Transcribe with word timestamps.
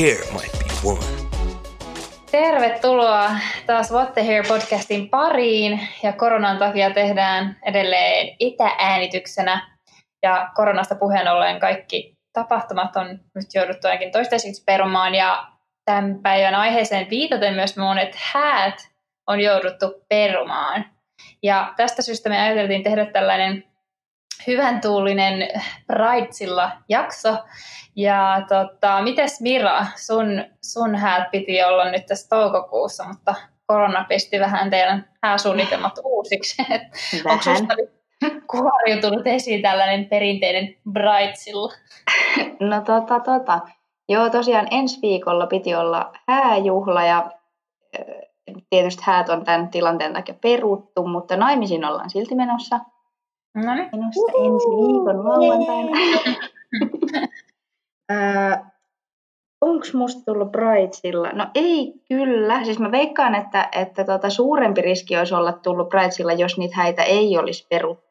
hair 0.00 0.32
might 0.32 0.52
be 0.58 0.88
one. 0.88 1.06
Tervetuloa 2.30 3.30
taas 3.66 3.92
What 3.92 4.14
the 4.14 4.26
Hair 4.26 4.44
podcastin 4.48 5.08
pariin 5.08 5.88
ja 6.02 6.12
koronan 6.12 6.58
takia 6.58 6.90
tehdään 6.90 7.56
edelleen 7.62 8.36
etääänityksenä 8.40 9.76
ja 10.22 10.50
koronasta 10.54 10.94
puheen 10.94 11.28
ollen 11.28 11.60
kaikki 11.60 12.14
tapahtumat 12.32 12.96
on 12.96 13.20
nyt 13.34 13.46
jouduttu 13.54 13.88
ainakin 13.88 14.12
toistaiseksi 14.12 14.62
perumaan 14.66 15.14
ja 15.14 15.46
tämän 15.84 16.18
päivän 16.22 16.54
aiheeseen 16.54 17.10
viitaten 17.10 17.54
myös 17.54 17.76
monet 17.76 18.16
häät 18.32 18.88
on 19.26 19.40
jouduttu 19.40 20.04
perumaan. 20.08 20.84
Ja 21.42 21.74
tästä 21.76 22.02
syystä 22.02 22.28
me 22.28 22.40
ajateltiin 22.40 22.82
tehdä 22.82 23.06
tällainen 23.06 23.64
hyvän 24.46 24.80
tuulinen 24.80 25.48
Bridesilla 25.86 26.72
jakso. 26.88 27.38
Ja 28.00 28.42
tota, 28.48 29.02
mites 29.02 29.40
Mira, 29.40 29.86
sun, 29.96 30.44
sun 30.62 30.94
häät 30.94 31.30
piti 31.30 31.64
olla 31.64 31.90
nyt 31.90 32.06
tässä 32.06 32.28
toukokuussa, 32.28 33.04
mutta 33.08 33.34
korona 33.66 34.04
pisti 34.08 34.40
vähän 34.40 34.70
teidän 34.70 35.08
hääsuunnitelmat 35.22 35.92
uusiksi. 36.04 36.62
Onko 37.30 37.42
susta 37.42 37.74
kuoriutunut 38.50 39.26
esiin 39.26 39.62
tällainen 39.62 40.06
perinteinen 40.06 40.76
Bridesilla? 40.92 41.72
No 42.60 42.80
tota, 42.80 43.20
tota. 43.20 43.60
Joo, 44.08 44.30
tosiaan 44.30 44.68
ensi 44.70 44.98
viikolla 45.02 45.46
piti 45.46 45.74
olla 45.74 46.12
hääjuhla 46.28 47.04
ja 47.04 47.30
tietysti 48.70 49.02
häät 49.06 49.28
on 49.28 49.44
tämän 49.44 49.68
tilanteen 49.68 50.12
takia 50.12 50.34
peruttu, 50.34 51.06
mutta 51.06 51.36
naimisiin 51.36 51.84
ollaan 51.84 52.10
silti 52.10 52.34
menossa. 52.34 52.80
No 53.54 53.74
niin. 53.74 53.88
Menossa 53.92 54.32
ensi 54.32 54.68
viikon 54.68 55.24
lauantaina. 55.28 55.90
Onko 59.60 59.86
musta 59.94 60.22
tullut 60.24 60.52
Bridesilla? 60.52 61.28
No 61.32 61.46
ei 61.54 61.92
kyllä. 62.08 62.64
Siis 62.64 62.78
mä 62.78 62.90
veikkaan, 62.90 63.34
että, 63.34 63.68
että 63.72 64.04
tota, 64.04 64.30
suurempi 64.30 64.80
riski 64.80 65.16
olisi 65.16 65.34
olla 65.34 65.52
tullut 65.52 65.88
Bridesilla, 65.88 66.32
jos 66.32 66.58
niitä 66.58 66.76
häitä 66.76 67.02
ei 67.02 67.38
olisi 67.38 67.66
peruttu. 67.68 68.10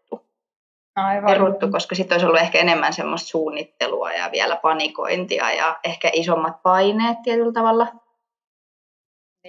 Aivan. 0.95 1.31
peruttu 1.31 1.71
koska 1.71 1.95
sitten 1.95 2.15
olisi 2.15 2.25
ollut 2.25 2.41
ehkä 2.41 2.59
enemmän 2.59 2.93
semmoista 2.93 3.29
suunnittelua 3.29 4.11
ja 4.11 4.29
vielä 4.31 4.55
panikointia 4.55 5.51
ja 5.51 5.79
ehkä 5.83 6.09
isommat 6.13 6.63
paineet 6.63 7.17
tietyllä 7.23 7.53
tavalla. 7.53 7.87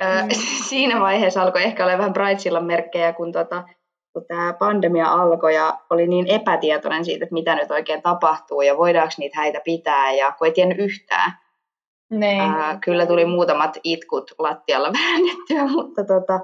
Ää, 0.00 0.26
Niin. 0.26 0.40
siinä 0.68 1.00
vaiheessa 1.00 1.42
alkoi 1.42 1.62
ehkä 1.62 1.84
olla 1.84 1.98
vähän 1.98 2.12
Bridesilla 2.12 2.60
merkkejä, 2.60 3.12
kun, 3.12 3.32
tota, 3.32 3.64
kun 4.12 4.24
tämä 4.28 4.52
pandemia 4.58 5.12
alkoi 5.12 5.54
ja 5.54 5.78
oli 5.90 6.06
niin 6.06 6.26
epätietoinen 6.26 7.04
siitä, 7.04 7.24
että 7.24 7.32
mitä 7.32 7.54
nyt 7.54 7.70
oikein 7.70 8.02
tapahtuu 8.02 8.62
ja 8.62 8.76
voidaanko 8.76 9.14
niitä 9.18 9.38
häitä 9.38 9.60
pitää 9.64 10.12
ja 10.12 10.32
kun 10.38 10.46
ei 10.46 10.52
tiennyt 10.52 10.78
yhtään. 10.78 11.32
Niin. 12.10 12.40
Ää, 12.40 12.78
kyllä 12.84 13.06
tuli 13.06 13.24
muutamat 13.24 13.76
itkut 13.84 14.30
lattialla 14.38 14.92
väännettyä, 15.02 15.66
mutta 15.76 16.04
tota, 16.04 16.40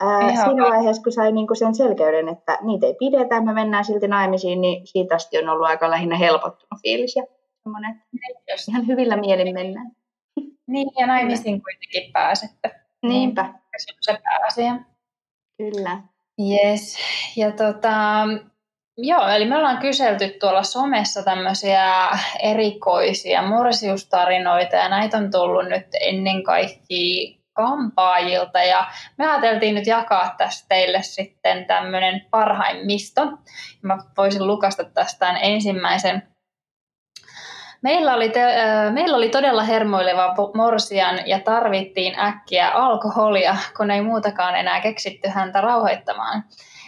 ää, 0.00 0.30
Ihan 0.30 0.46
siinä 0.46 0.64
va- 0.64 0.68
vaiheessa, 0.70 1.02
kun 1.02 1.12
sai 1.12 1.32
niinku 1.32 1.54
sen 1.54 1.74
selkeyden, 1.74 2.28
että 2.28 2.58
niitä 2.62 2.86
ei 2.86 2.94
pidetä, 2.98 3.40
me 3.40 3.52
mennään 3.52 3.84
silti 3.84 4.08
naimisiin, 4.08 4.60
niin 4.60 4.86
siitä 4.86 5.14
asti 5.14 5.38
on 5.38 5.48
ollut 5.48 5.66
aika 5.66 5.90
lähinnä 5.90 6.16
helpottunut 6.16 6.82
fiilis 6.82 7.16
ja 7.16 7.22
semmoinen, 7.62 8.02
että 8.30 8.52
Just. 8.52 8.68
ihan 8.68 8.86
hyvillä 8.86 9.16
mielin 9.16 9.54
mennään. 9.54 9.90
Niin, 10.66 10.88
ja 10.98 11.06
naimisiin 11.06 11.62
kuitenkin 11.62 12.12
pääsette. 12.12 12.70
Niinpä, 13.02 13.54
Se 13.76 13.92
on 13.92 13.96
se 14.00 14.22
pääasia. 14.24 14.76
kyllä. 15.58 16.00
Yes. 16.40 16.96
Ja 17.36 17.52
tota, 17.52 18.24
joo, 18.96 19.28
eli 19.28 19.46
me 19.46 19.56
ollaan 19.56 19.78
kyselty 19.78 20.28
tuolla 20.40 20.62
somessa 20.62 21.22
tämmöisiä 21.22 22.08
erikoisia 22.42 23.42
morsiustarinoita, 23.42 24.76
ja 24.76 24.88
näitä 24.88 25.16
on 25.16 25.30
tullut 25.30 25.68
nyt 25.68 25.86
ennen 26.00 26.42
kaikkea 26.42 27.36
kampaajilta, 27.52 28.62
ja 28.62 28.86
me 29.18 29.30
ajateltiin 29.30 29.74
nyt 29.74 29.86
jakaa 29.86 30.34
tästä 30.38 30.66
teille 30.68 31.02
sitten 31.02 31.64
tämmöinen 31.64 32.26
parhaimmisto. 32.30 33.22
Mä 33.82 33.98
voisin 34.16 34.46
lukasta 34.46 34.84
tästä 34.84 35.30
ensimmäisen 35.30 36.22
Meillä 37.86 38.14
oli, 38.14 38.28
te, 38.28 38.40
meillä 38.90 39.16
oli 39.16 39.28
todella 39.28 39.62
hermoileva 39.62 40.34
morsian 40.54 41.28
ja 41.28 41.40
tarvittiin 41.40 42.18
äkkiä 42.18 42.70
alkoholia, 42.70 43.56
kun 43.76 43.90
ei 43.90 44.00
muutakaan 44.00 44.56
enää 44.56 44.80
keksitty 44.80 45.28
häntä 45.28 45.60
rauhoittamaan. 45.60 46.44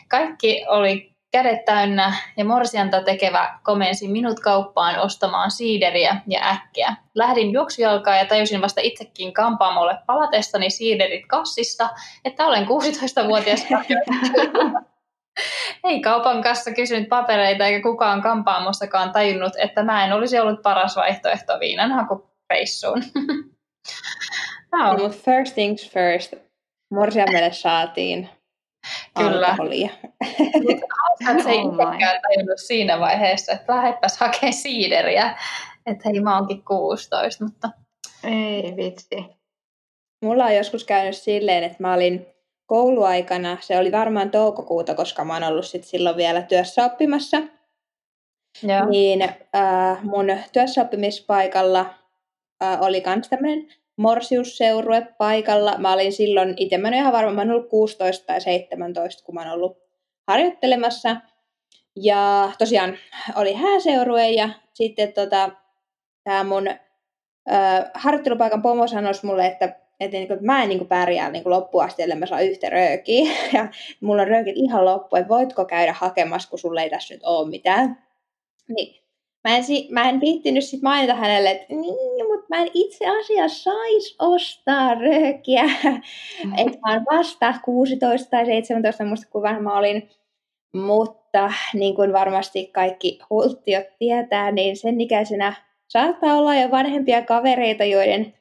Kaikki 0.09 0.65
oli 0.69 1.13
kädet 1.31 1.65
täynnä 1.65 2.15
ja 2.37 2.45
morsianta 2.45 3.03
tekevä 3.03 3.59
komensi 3.63 4.09
minut 4.09 4.41
kauppaan 4.41 4.99
ostamaan 4.99 5.51
siideriä 5.51 6.17
ja 6.27 6.41
äkkiä. 6.51 6.97
Lähdin 7.15 7.53
juoksujalkaa 7.53 8.17
ja 8.17 8.27
tajusin 8.27 8.61
vasta 8.61 8.81
itsekin 8.81 9.33
kampaamolle 9.33 9.99
palatessani 10.07 10.71
siiderit 10.71 11.27
kassissa, 11.27 11.89
että 12.25 12.47
olen 12.47 12.67
16-vuotias 12.67 13.67
ei 15.85 16.01
kaupan 16.01 16.43
kanssa 16.43 16.71
kysynyt 16.75 17.09
papereita 17.09 17.67
eikä 17.67 17.83
kukaan 17.83 18.23
kampaamossakaan 18.23 19.13
tajunnut, 19.13 19.53
että 19.59 19.83
mä 19.83 20.05
en 20.05 20.13
olisi 20.13 20.39
ollut 20.39 20.63
paras 20.63 20.97
vaihtoehto 20.97 21.61
viinanhakureissuun. 21.61 23.03
No, 24.73 24.93
no, 24.93 24.99
mutta 24.99 25.19
first 25.25 25.55
things 25.55 25.91
first. 25.91 26.35
Morsiamelle 26.91 27.53
saatiin 27.53 28.29
Kyllä. 29.19 29.47
alkoholia. 29.47 29.91
että 31.31 31.43
se 31.43 31.51
ei 31.51 31.59
Oh 31.59 31.73
itsekään 31.73 32.21
tajunnut 32.23 32.59
siinä 32.59 33.01
vaiheessa, 33.01 33.53
että 33.53 33.77
lähdepäs 33.77 34.19
hakemaan 34.19 34.53
siideriä. 34.53 35.39
Että 35.87 36.09
hei, 36.09 36.21
mä 36.21 36.37
oonkin 36.37 36.65
16, 36.65 37.45
mutta 37.45 37.71
Ei 38.25 38.77
vitsi. 38.77 39.27
Mulla 40.25 40.45
on 40.45 40.57
joskus 40.57 40.85
käynyt 40.85 41.17
silleen, 41.17 41.65
että 41.65 41.77
mä 41.81 41.95
olin 41.95 42.27
kouluaikana, 42.69 43.59
se 43.61 43.79
oli 43.79 43.93
varmaan 43.93 44.31
toukokuuta, 44.31 44.95
koska 44.95 45.25
mä 45.25 45.35
oon 45.35 45.45
ollut 45.45 45.67
sit 45.67 45.85
silloin 45.85 46.17
vielä 46.17 46.43
työssä 46.43 46.85
oppimassa, 46.85 47.37
joo. 48.63 48.89
niin 48.91 49.23
äh, 49.23 50.03
mun 50.03 50.27
työssäoppimispaikalla 50.53 51.95
äh, 52.63 52.83
oli 52.83 53.01
kans 53.01 53.29
tämmönen 53.29 53.69
morsiusseurue 53.97 55.07
paikalla. 55.19 55.79
Mä 55.79 55.93
olin 55.93 56.13
silloin, 56.13 56.55
itse 56.57 56.79
mä 56.79 56.89
en 56.89 56.95
ihan 56.95 57.13
varma, 57.13 57.33
mä 57.33 57.41
oon 57.41 57.51
ollut 57.51 57.69
16 57.69 58.27
tai 58.27 58.41
17, 58.41 59.25
kun 59.25 59.35
mä 59.35 59.41
oon 59.41 59.53
ollut 59.53 59.79
harjoittelemassa. 60.27 61.17
Ja 61.97 62.53
tosiaan 62.59 62.97
oli 63.37 63.55
hääseurue 63.55 64.31
ja 64.31 64.49
sitten 64.75 65.13
tota, 65.13 65.51
tämä 66.25 66.45
mun 66.45 66.69
ö, 66.69 66.75
harjoittelupaikan 67.95 68.63
pomo 68.63 68.87
sanoi 68.87 69.13
mulle, 69.23 69.47
että, 69.47 69.88
että, 70.01 70.17
niinku, 70.17 70.33
että 70.33 70.47
mä 70.47 70.63
en 70.63 70.69
niinku 70.69 70.85
pärjää 70.85 71.31
niinku 71.31 71.51
loppuun 71.51 71.85
asti, 71.85 72.03
ellei 72.03 72.19
mä 72.19 72.27
saa 72.27 72.41
yhtä 72.41 72.71
röökiä. 72.71 73.31
Ja 73.55 73.69
mulla 74.01 74.23
on 74.23 74.29
röökit 74.29 74.57
ihan 74.57 74.85
loppu, 74.85 75.17
että 75.17 75.29
voitko 75.29 75.65
käydä 75.65 75.93
hakemassa, 75.93 76.51
kun 76.51 76.59
sulla 76.59 76.83
ei 76.83 76.91
tässä 76.91 77.15
nyt 77.15 77.23
ole 77.25 77.49
mitään. 77.49 77.99
Niin. 78.69 78.99
Mä 79.49 79.57
en, 79.57 79.65
mä 79.91 80.09
en 80.09 80.21
viittinyt 80.21 80.65
sit 80.65 80.83
mainita 80.83 81.15
hänelle, 81.15 81.51
että 81.51 81.67
niin, 81.69 82.27
mutta 82.33 82.47
mä 82.49 82.63
en 82.63 82.71
itse 82.75 83.07
asiassa 83.07 83.71
sais 83.71 84.17
ostaa 84.19 84.95
röökiä. 84.95 85.65
Et 86.59 86.81
mä 86.87 86.93
oon 86.93 87.05
vasta 87.13 87.55
16 87.65 88.31
tai 88.31 88.47
17, 88.47 89.03
en 89.03 89.09
muista 89.09 89.27
kuinka 89.31 89.49
vanha 89.49 89.61
mä 89.61 89.79
olin. 89.79 90.11
Mutta 90.75 91.53
niin 91.75 91.95
kuin 91.95 92.13
varmasti 92.13 92.67
kaikki 92.67 93.19
hulttiot 93.31 93.87
tietää, 93.99 94.53
niin 94.53 94.77
sen 94.77 95.01
ikäisenä 95.01 95.55
saattaa 95.89 96.35
olla 96.35 96.55
jo 96.55 96.71
vanhempia 96.71 97.23
kavereita, 97.23 97.85
joiden 97.85 98.35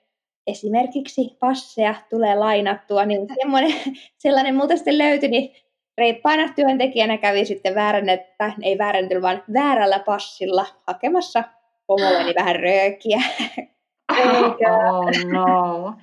esimerkiksi 0.47 1.37
passeja 1.39 1.95
tulee 2.09 2.35
lainattua, 2.35 3.05
niin 3.05 3.27
semmoinen, 3.41 3.73
sellainen 4.17 4.55
multa 4.55 4.75
sitten 4.75 4.97
löytyi, 4.97 5.29
niin 5.29 5.55
reippaana 5.97 6.53
työntekijänä 6.53 7.17
kävi 7.17 7.45
sitten 7.45 7.75
väärennettä, 7.75 8.53
ei 8.63 8.77
vääräntynyt, 8.77 9.23
vaan 9.23 9.43
väärällä 9.53 9.99
passilla 9.99 10.65
hakemassa 10.87 11.43
pomolleni 11.87 12.33
vähän 12.35 12.55
röökiä. 12.55 13.17
Eikä. 14.17 14.91
Oh 14.91 15.11
no. 15.31 15.93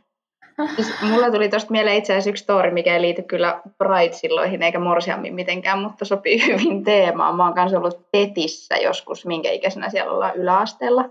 Siis 0.75 1.03
mulla 1.03 1.31
tuli 1.31 1.49
tosta 1.49 1.71
mieleen 1.71 1.97
itse 1.97 2.13
asiassa 2.13 2.31
yksi 2.31 2.43
story, 2.43 2.71
mikä 2.71 2.95
ei 2.95 3.01
liity 3.01 3.23
kyllä 3.23 3.61
Pride-silloihin 3.79 4.63
eikä 4.63 4.79
morsiammin 4.79 5.35
mitenkään, 5.35 5.79
mutta 5.79 6.05
sopii 6.05 6.47
hyvin 6.47 6.85
teemaan. 6.85 7.37
Mä 7.37 7.45
oon 7.45 7.55
kanssa 7.55 7.79
ollut 7.79 8.11
Petissä 8.13 8.77
joskus, 8.77 9.27
minkä 9.27 9.51
ikäisenä 9.51 9.91
siellä 9.91 10.13
ollaan 10.13 10.35
yläasteella. 10.35 11.05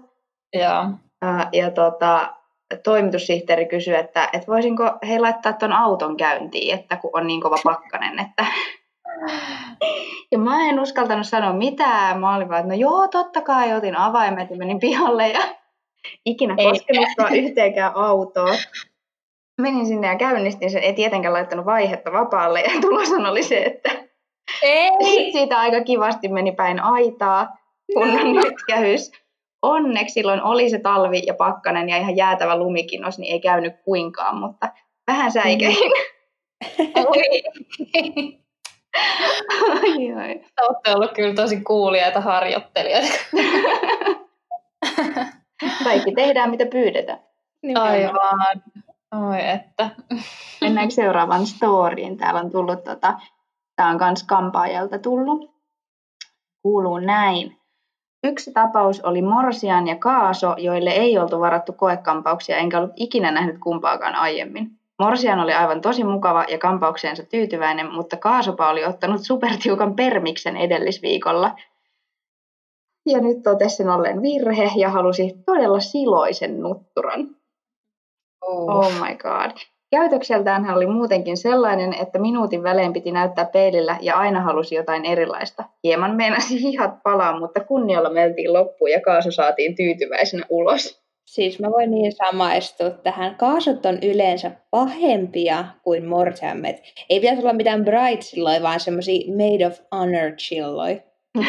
Joo. 0.53 0.85
Ja 1.51 1.71
tota, 1.71 2.33
toimitussihteeri 2.83 3.65
kysyi, 3.65 3.95
että, 3.95 4.29
että 4.33 4.47
voisinko 4.47 4.83
he 5.07 5.19
laittaa 5.19 5.53
ton 5.53 5.73
auton 5.73 6.17
käyntiin, 6.17 6.79
että 6.79 6.95
kun 6.95 7.11
on 7.13 7.27
niin 7.27 7.41
kova 7.41 7.57
pakkanen, 7.63 8.19
että 8.19 8.45
ja 10.31 10.39
mä 10.39 10.69
en 10.69 10.79
uskaltanut 10.79 11.27
sanoa 11.27 11.53
mitään. 11.53 12.19
Mä 12.19 12.35
olin 12.35 12.49
vaan, 12.49 12.59
että 12.59 12.73
no 12.73 12.79
joo, 12.79 13.07
totta 13.07 13.41
kai 13.41 13.73
otin 13.73 13.97
avaimet 13.97 14.49
ja 14.49 14.57
menin 14.57 14.79
pihalle 14.79 15.29
ja 15.29 15.39
ikinä 16.25 16.55
koskenutkaan 16.55 17.35
yhteenkään 17.35 17.91
autoa. 17.95 18.55
Menin 19.61 19.85
sinne 19.85 20.07
ja 20.07 20.15
käynnistin 20.15 20.71
sen, 20.71 20.83
ei 20.83 20.93
tietenkään 20.93 21.33
laittanut 21.33 21.65
vaihetta 21.65 22.11
vapaalle 22.11 22.61
ja 22.61 22.81
tuloshan 22.81 23.25
oli 23.25 23.43
se, 23.43 23.57
että 23.57 23.89
Ei! 24.61 25.31
siitä 25.31 25.59
aika 25.59 25.83
kivasti 25.83 26.27
meni 26.27 26.51
päin 26.51 26.79
aitaa, 26.79 27.57
kunnon 27.93 28.33
nytkähys. 28.35 29.22
Onneksi 29.63 30.13
silloin 30.13 30.43
oli 30.43 30.69
se 30.69 30.79
talvi 30.79 31.21
ja 31.25 31.33
pakkanen 31.33 31.89
ja 31.89 31.97
ihan 31.97 32.17
jäätävä 32.17 32.57
lumikinnos, 32.57 33.19
niin 33.19 33.33
ei 33.33 33.39
käynyt 33.39 33.73
kuinkaan, 33.85 34.37
mutta 34.37 34.69
vähän 35.07 35.31
säikein. 35.31 35.91
Ai. 40.17 40.41
Olette 40.61 40.95
ollut 40.95 41.11
kyllä 41.11 41.33
tosi 41.33 41.61
kuulijaita 41.61 42.21
harjoittelijoita. 42.21 43.13
Kaikki 45.83 46.11
tehdään, 46.15 46.49
mitä 46.49 46.65
pyydetään. 46.65 47.19
Aivan. 47.75 48.61
Oi 49.29 49.49
että. 49.49 49.89
Mennäänkö 50.61 50.93
seuraavaan 50.93 51.45
storyin? 51.45 52.17
Täällä 52.17 52.39
on 52.39 52.51
tullut, 52.51 52.83
tota, 52.83 53.13
tämä 53.75 53.89
on 53.89 53.97
myös 54.01 54.23
kampaajalta 54.23 54.99
tullut. 54.99 55.53
Kuuluu 56.61 56.97
näin. 56.97 57.62
Yksi 58.23 58.51
tapaus 58.53 59.01
oli 59.01 59.21
Morsian 59.21 59.87
ja 59.87 59.95
Kaaso, 59.95 60.55
joille 60.57 60.89
ei 60.89 61.17
oltu 61.17 61.39
varattu 61.39 61.73
koekampauksia, 61.73 62.57
enkä 62.57 62.77
ollut 62.77 62.93
ikinä 62.95 63.31
nähnyt 63.31 63.57
kumpaakaan 63.59 64.15
aiemmin. 64.15 64.71
Morsian 64.99 65.39
oli 65.39 65.53
aivan 65.53 65.81
tosi 65.81 66.03
mukava 66.03 66.45
ja 66.49 66.57
kampaukseensa 66.57 67.23
tyytyväinen, 67.23 67.93
mutta 67.93 68.17
Kaasopa 68.17 68.69
oli 68.69 68.85
ottanut 68.85 69.21
supertiukan 69.23 69.95
permiksen 69.95 70.57
edellisviikolla. 70.57 71.55
Ja 73.05 73.21
nyt 73.21 73.43
totesi 73.43 73.75
sen 73.75 73.89
olleen 73.89 74.21
virhe 74.21 74.71
ja 74.75 74.89
halusi 74.89 75.33
todella 75.45 75.79
siloisen 75.79 76.59
nutturan. 76.59 77.35
Oh. 78.41 78.69
Oh 78.69 78.91
my 78.93 79.15
god. 79.15 79.72
Käytökseltään 79.93 80.65
hän 80.65 80.77
oli 80.77 80.85
muutenkin 80.85 81.37
sellainen, 81.37 81.93
että 82.01 82.19
minuutin 82.19 82.63
välein 82.63 82.93
piti 82.93 83.11
näyttää 83.11 83.45
peilillä 83.45 83.97
ja 84.01 84.15
aina 84.15 84.41
halusi 84.41 84.75
jotain 84.75 85.05
erilaista. 85.05 85.63
Hieman 85.83 86.15
meinasi 86.15 86.61
hihat 86.61 87.03
palaa, 87.03 87.39
mutta 87.39 87.59
kunnialla 87.59 88.09
meltiin 88.09 88.53
loppuun 88.53 88.91
ja 88.91 89.01
kaasu 89.01 89.31
saatiin 89.31 89.75
tyytyväisenä 89.75 90.45
ulos. 90.49 91.03
Siis 91.27 91.59
mä 91.59 91.71
voin 91.71 91.91
niin 91.91 92.11
samaistua 92.11 92.89
tähän. 92.89 93.35
Kaasut 93.35 93.85
on 93.85 93.99
yleensä 94.01 94.51
pahempia 94.71 95.65
kuin 95.83 96.05
mortiammet. 96.05 96.83
Ei 97.09 97.19
pitäisi 97.19 97.41
olla 97.41 97.53
mitään 97.53 97.85
bright 97.85 98.21
chilloi, 98.21 98.61
vaan 98.61 98.79
semmoisia 98.79 99.31
made 99.35 99.67
of 99.67 99.79
honor 99.95 100.31
chilloi. 100.31 101.01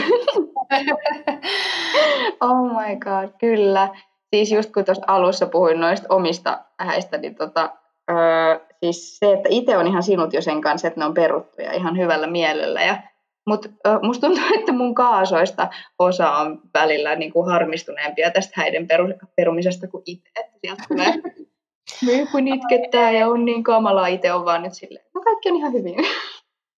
oh 2.41 2.63
my 2.63 2.97
god, 2.97 3.29
kyllä. 3.41 3.89
Siis 4.35 4.53
just 4.53 4.73
kun 4.73 4.85
tuossa 4.85 5.05
alussa 5.07 5.47
puhuin 5.47 5.81
noista 5.81 6.07
omista 6.15 6.65
häistä, 6.79 7.19
niin 7.19 7.35
tota, 7.35 7.71
öö, 8.11 8.59
siis 8.81 9.19
se, 9.19 9.33
että 9.33 9.49
itse 9.53 9.77
on 9.77 9.87
ihan 9.87 10.03
sinut 10.03 10.33
jo 10.33 10.43
sen 10.43 10.61
kanssa, 10.61 10.89
että 10.89 11.01
ne 11.01 11.07
on 11.07 11.15
peruttuja 11.15 11.73
ihan 11.73 11.99
hyvällä 11.99 12.27
mielellä. 12.27 12.83
Ja, 12.83 13.03
mutta 13.47 13.69
musta 14.03 14.27
tuntuu, 14.27 14.45
että 14.59 14.73
mun 14.73 14.95
kaasoista 14.95 15.69
osa 15.99 16.31
on 16.31 16.61
välillä 16.75 17.15
niin 17.15 17.33
kuin 17.33 17.47
harmistuneempia 17.47 18.31
tästä 18.31 18.53
häiden 18.57 18.87
peru, 18.87 19.09
perumisesta 19.37 19.89
kuin 19.89 20.03
itse. 20.07 20.31
Että 20.41 20.59
sieltä 20.61 20.83
tulee 20.89 21.15
myy 22.07 22.27
kun 22.33 22.49
itkettää 22.49 23.11
ja 23.11 23.29
on 23.29 23.45
niin 23.45 23.63
kamalaa, 23.65 24.07
itse 24.07 24.33
on 24.33 24.45
vaan 24.45 24.63
nyt 24.63 24.75
silleen, 24.75 25.07
no 25.15 25.21
kaikki 25.21 25.51
on 25.51 25.57
ihan 25.57 25.73
hyvin. 25.73 25.95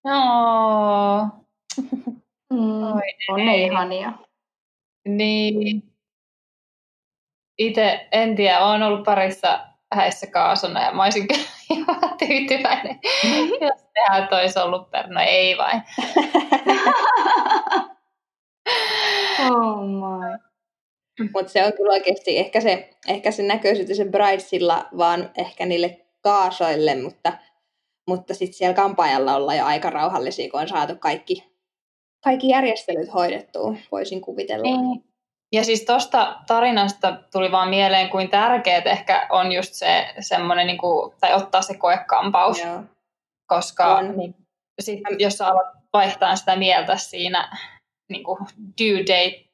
Oh. 0.05 1.27
Mm, 2.53 2.83
Oi, 2.95 3.03
on 3.29 3.47
ne 3.47 3.57
ihania. 3.57 4.13
Niin. 5.09 5.83
Itse 7.59 8.09
en 8.13 8.37
tiedä, 8.37 8.67
olen 8.67 8.83
ollut 8.83 9.05
parissa 9.05 9.61
häissä 9.95 10.27
kaasuna 10.27 10.85
ja 10.85 10.93
mä 10.93 11.05
olisin 11.05 11.29
kyllä 11.29 11.45
ihan 11.71 12.19
tyytyväinen, 12.19 12.99
jos 13.61 13.83
tehdään 13.95 14.29
olisi 14.33 14.59
ollut 14.59 14.91
per... 14.91 15.09
No 15.09 15.21
ei 15.27 15.59
vain. 15.59 15.83
oh 19.51 19.87
my. 19.87 20.39
Mutta 21.35 21.53
se 21.53 21.65
on 21.65 21.73
kyllä 21.73 21.93
oikeasti, 21.93 22.39
ehkä 22.39 22.61
se, 22.61 22.91
ehkä 23.09 23.31
se 23.31 23.43
näkyy 23.43 23.75
sitten 23.77 23.97
se 23.97 24.05
bridesilla 24.05 24.89
vaan 24.99 25.31
ehkä 25.37 25.67
niille 25.67 26.07
kaasoille, 26.21 26.95
mutta, 27.03 27.33
mutta 28.09 28.35
sitten 28.35 28.59
siellä 28.59 28.75
kampaajalla 28.75 29.37
ollaan 29.37 29.59
jo 29.59 29.65
aika 29.65 29.91
rauhallisia, 29.91 30.51
kun 30.51 30.61
on 30.61 30.69
saatu 30.69 30.97
kaikki, 30.97 31.45
kaikki 32.25 32.49
järjestelyt 32.49 33.15
hoidettua, 33.15 33.75
voisin 33.93 34.21
kuvitella. 34.21 34.63
Niin. 34.63 35.05
Ja 35.53 35.65
siis 35.65 35.85
tuosta 35.85 36.37
tarinasta 36.47 37.17
tuli 37.33 37.53
vaan 37.53 37.69
mieleen, 37.69 38.11
kuin 38.11 38.31
tärkeää 38.31 38.83
ehkä 38.85 39.27
on 39.31 39.53
just 39.53 39.75
se 39.75 40.15
semmoinen, 40.21 40.67
niin 40.67 40.79
kuin, 40.79 41.15
tai 41.21 41.35
ottaa 41.35 41.63
se 41.63 41.77
koekampaus, 41.77 42.59
Joo. 42.59 42.83
koska 43.47 43.97
On. 43.97 44.17
niin, 44.17 44.35
sit, 44.81 45.01
jos 45.19 45.39
sä 45.39 45.47
alat 45.47 45.77
vaihtaa 45.93 46.37
sitä 46.37 46.57
mieltä 46.57 46.97
siinä 46.97 47.59
niin 48.09 48.25
kuin 48.25 48.39
due 48.81 48.99
date 49.01 49.45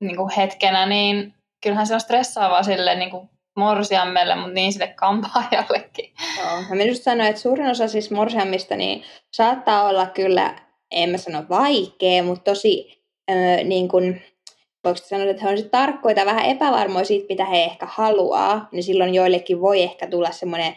niin 0.00 0.16
kuin 0.16 0.30
hetkenä, 0.36 0.86
niin 0.86 1.34
kyllähän 1.62 1.86
se 1.86 1.94
on 1.94 2.00
stressaavaa 2.00 2.62
sille 2.62 2.94
niin 2.94 3.10
kuin 3.10 3.30
morsiammelle, 3.56 4.34
mutta 4.34 4.50
niin 4.50 4.72
sille 4.72 4.88
kampaajallekin. 4.88 6.12
Joo. 6.38 6.76
Mä 6.76 6.82
just 6.82 7.02
sanoin, 7.02 7.28
että 7.28 7.42
suurin 7.42 7.70
osa 7.70 7.88
siis 7.88 8.10
morsiammista 8.10 8.76
niin 8.76 9.04
saattaa 9.36 9.88
olla 9.88 10.06
kyllä, 10.06 10.54
en 10.90 11.10
mä 11.10 11.16
sano 11.16 11.44
vaikea, 11.48 12.22
mutta 12.22 12.50
tosi 12.50 13.02
öö, 13.30 13.64
niin 13.64 13.88
kuin, 13.88 14.22
voiko 14.84 14.98
sanoa, 15.02 15.30
että 15.30 15.42
he 15.42 15.48
on 15.48 15.58
sit 15.58 15.70
tarkkoja 15.70 16.14
tai 16.14 16.26
vähän 16.26 16.44
epävarmoja 16.46 17.04
siitä, 17.04 17.26
mitä 17.28 17.44
he 17.44 17.64
ehkä 17.64 17.86
haluaa, 17.90 18.68
niin 18.72 18.82
silloin 18.82 19.14
joillekin 19.14 19.60
voi 19.60 19.82
ehkä 19.82 20.06
tulla 20.06 20.30
semmoinen 20.30 20.74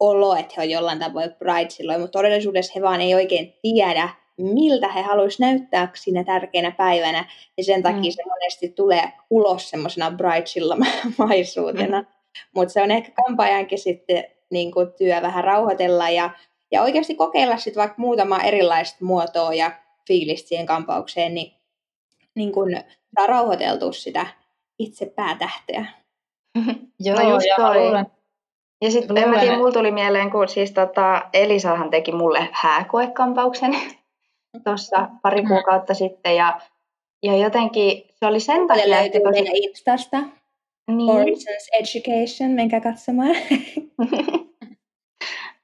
olo, 0.00 0.34
että 0.36 0.54
he 0.56 0.62
on 0.62 0.70
jollain 0.70 0.98
tavoin 0.98 1.34
bright 1.38 1.70
silloin, 1.70 2.00
mutta 2.00 2.18
todellisuudessa 2.18 2.72
he 2.76 2.82
vaan 2.82 3.00
ei 3.00 3.14
oikein 3.14 3.54
tiedä, 3.62 4.08
miltä 4.38 4.88
he 4.88 5.02
haluaisi 5.02 5.42
näyttää 5.42 5.88
siinä 5.94 6.24
tärkeänä 6.24 6.70
päivänä, 6.70 7.24
ja 7.56 7.64
sen 7.64 7.82
takia 7.82 8.00
Mm. 8.00 8.10
se 8.10 8.22
monesti 8.28 8.68
tulee 8.68 9.12
ulos 9.30 9.70
semmoisena 9.70 10.10
bright 10.10 10.48
maisuutena. 11.18 12.04
Mutta 12.54 12.72
se 12.72 12.82
on 12.82 12.90
ehkä 12.90 13.12
kampaajankin 13.24 13.78
sitten 13.78 14.24
niin 14.50 14.72
kuin 14.72 14.92
työ 14.92 15.22
vähän 15.22 15.44
rauhoitella 15.44 16.10
ja, 16.10 16.30
ja 16.70 16.82
oikeasti 16.82 17.14
kokeilla 17.14 17.56
sitten 17.56 17.80
vaikka 17.80 17.94
muutama 17.98 18.40
erilaista 18.42 19.04
muotoa 19.04 19.54
ja 19.54 19.70
fiilistä 20.08 20.48
siihen 20.48 20.66
kampaukseen, 20.66 21.34
niin, 21.34 21.52
niin 22.34 22.52
kuin 22.52 22.84
saa 23.14 23.26
rauhoiteltua 23.26 23.92
sitä 23.92 24.26
itse 24.78 25.06
päätähteä. 25.06 25.84
Joo, 27.04 27.22
No 27.22 27.30
just 27.30 27.46
ja 27.46 27.56
toi. 27.56 27.78
luulen, 27.78 28.06
Ja 28.82 28.90
sitten 28.90 29.18
en 29.18 29.28
mä 29.28 29.40
tiedä, 29.40 29.56
mulla 29.56 29.72
tuli 29.72 29.90
mieleen, 29.90 30.30
kun 30.30 30.48
siis 30.48 30.72
tota, 30.72 31.22
Elisahan 31.32 31.90
teki 31.90 32.12
mulle 32.12 32.48
hääkoekampauksen 32.52 33.74
tuossa 34.64 35.08
pari 35.22 35.42
Mm. 35.42 35.48
kuukautta 35.48 35.94
sitten. 35.94 36.36
Ja, 36.36 36.60
ja 37.22 37.36
jotenkin 37.36 38.02
se 38.14 38.26
oli 38.26 38.40
sen 38.40 38.66
takia, 38.66 38.84
että 38.84 38.96
löytyy 39.00 39.20
tosi... 39.20 39.32
meidän 39.32 39.56
Instasta, 39.56 40.18
Niin. 40.88 41.12
Horizons 41.12 41.68
Education, 41.80 42.50
menkää 42.50 42.80
katsomaan. 42.80 43.30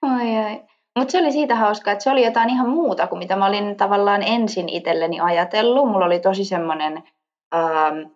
Ai 0.02 0.36
ai. 0.36 0.62
Mutta 0.98 1.12
se 1.12 1.18
oli 1.18 1.32
siitä 1.32 1.54
hauskaa, 1.54 1.92
että 1.92 2.02
se 2.04 2.10
oli 2.10 2.24
jotain 2.24 2.50
ihan 2.50 2.68
muuta 2.68 3.06
kuin 3.06 3.18
mitä 3.18 3.36
mä 3.36 3.46
olin 3.46 3.76
tavallaan 3.76 4.22
ensin 4.22 4.68
itselleni 4.68 5.20
ajatellut. 5.20 5.88
Mulla 5.90 6.06
oli 6.06 6.20
tosi 6.20 6.44
semmoinen 6.44 7.02
ähm, 7.54 8.10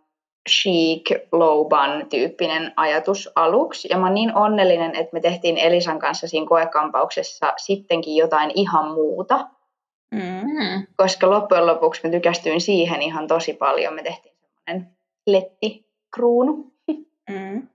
chic, 0.51 1.11
low 1.33 1.69
bun 1.69 2.09
tyyppinen 2.11 2.73
ajatus 2.77 3.31
aluksi. 3.37 3.89
Ja 3.91 3.99
mä 3.99 4.07
oon 4.07 4.15
niin 4.15 4.37
onnellinen, 4.37 4.95
että 4.97 5.11
me 5.13 5.21
tehtiin 5.21 5.59
Elisan 5.59 5.99
kanssa 5.99 6.29
siinä 6.29 6.47
koekampauksessa 6.47 7.53
sittenkin 7.57 8.17
jotain 8.17 8.51
ihan 8.55 8.91
muuta. 8.95 9.49
Mm. 10.15 10.21
mm, 10.21 10.87
Koska 10.97 11.31
loppujen 11.31 11.67
lopuksi 11.67 12.01
mä 12.05 12.11
tykästyin 12.11 12.61
siihen 12.61 13.03
ihan 13.03 13.27
tosi 13.27 13.53
paljon. 13.53 13.95
Me 13.95 14.03
tehtiin 14.03 14.35
semmoinen 14.55 14.93
lettikruunu. 15.27 16.73
Mm. 17.31 17.69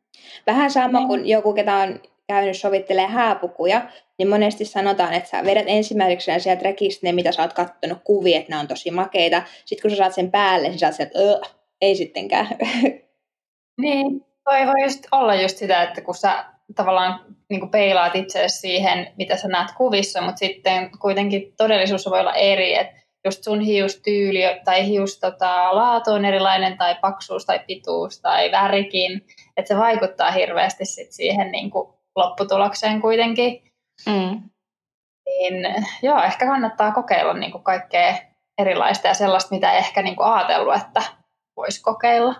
Vähän 0.47 0.71
sama 0.71 0.97
Niin. 0.99 1.07
kuin 1.07 1.25
joku, 1.25 1.53
ketä 1.53 1.75
on 1.75 1.99
käynyt 2.27 2.57
sovittelee 2.57 3.07
hääpukuja, 3.07 3.81
niin 4.17 4.29
monesti 4.29 4.65
sanotaan, 4.65 5.13
että 5.13 5.29
sä 5.29 5.43
vedät 5.43 5.65
ensimmäiseksi 5.67 6.31
sieltä 6.39 6.63
rekistä 6.63 7.07
ne, 7.07 7.11
mitä 7.11 7.31
sä 7.31 7.41
oot 7.41 7.53
kattonut 7.53 7.99
kuvia, 8.03 8.37
että 8.37 8.55
ne 8.55 8.59
on 8.59 8.67
tosi 8.67 8.91
makeita. 8.91 9.41
Sitten 9.65 9.81
kun 9.81 9.91
sä 9.91 9.97
saat 9.97 10.13
sen 10.13 10.31
päälle, 10.31 10.69
niin 10.69 10.79
sä 10.79 10.85
oot 10.85 10.95
sieltä, 10.95 11.11
että 11.19 11.31
"Ugh, 11.31 11.57
ei 11.81 11.95
sittenkään. 11.95 12.47
Niin, 13.81 14.25
toi 14.43 14.67
voi 14.67 14.83
just 14.83 15.07
olla 15.11 15.35
just 15.35 15.57
sitä, 15.57 15.83
että 15.83 16.01
kun 16.01 16.15
sä 16.15 16.45
tavallaan 16.75 17.19
niin 17.49 17.59
kuin 17.59 17.69
peilaat 17.71 18.15
itseäsi 18.15 18.59
siihen, 18.59 19.13
mitä 19.17 19.35
sä 19.37 19.47
näet 19.47 19.71
kuvissa, 19.77 20.21
mutta 20.21 20.39
sitten 20.39 20.89
kuitenkin 20.99 21.53
todellisuus 21.57 22.09
voi 22.09 22.19
olla 22.19 22.35
eri, 22.35 22.73
että 22.75 23.01
just 23.25 23.43
sun 23.43 23.61
hiustyyli 23.61 24.39
tai 24.65 24.87
hius 24.87 25.19
tota, 25.19 25.75
laatu 25.75 26.11
on 26.11 26.25
erilainen 26.25 26.77
tai 26.77 26.95
paksuus 27.01 27.45
tai 27.45 27.59
pituus 27.67 28.21
tai 28.21 28.51
värikin, 28.51 29.25
että 29.57 29.67
se 29.67 29.77
vaikuttaa 29.77 30.31
hirveästi 30.31 30.85
sit 30.85 31.11
siihen 31.11 31.51
niin 31.51 31.71
kuin 31.71 31.96
lopputulokseen 32.17 33.01
kuitenkin. 33.01 33.63
Mm. 34.05 34.41
Niin 35.25 35.85
joo, 36.03 36.23
ehkä 36.23 36.45
kannattaa 36.45 36.91
kokeilla 36.91 37.33
niin 37.33 37.51
kuin 37.51 37.63
kaikkea 37.63 38.15
erilaista 38.57 39.07
ja 39.07 39.13
sellaista, 39.13 39.55
mitä 39.55 39.71
ei 39.71 39.77
ehkä 39.77 40.01
niin 40.01 40.15
kuin 40.15 40.27
ajatellut, 40.27 40.75
että 40.75 41.01
voisi 41.57 41.81
kokeilla, 41.81 42.35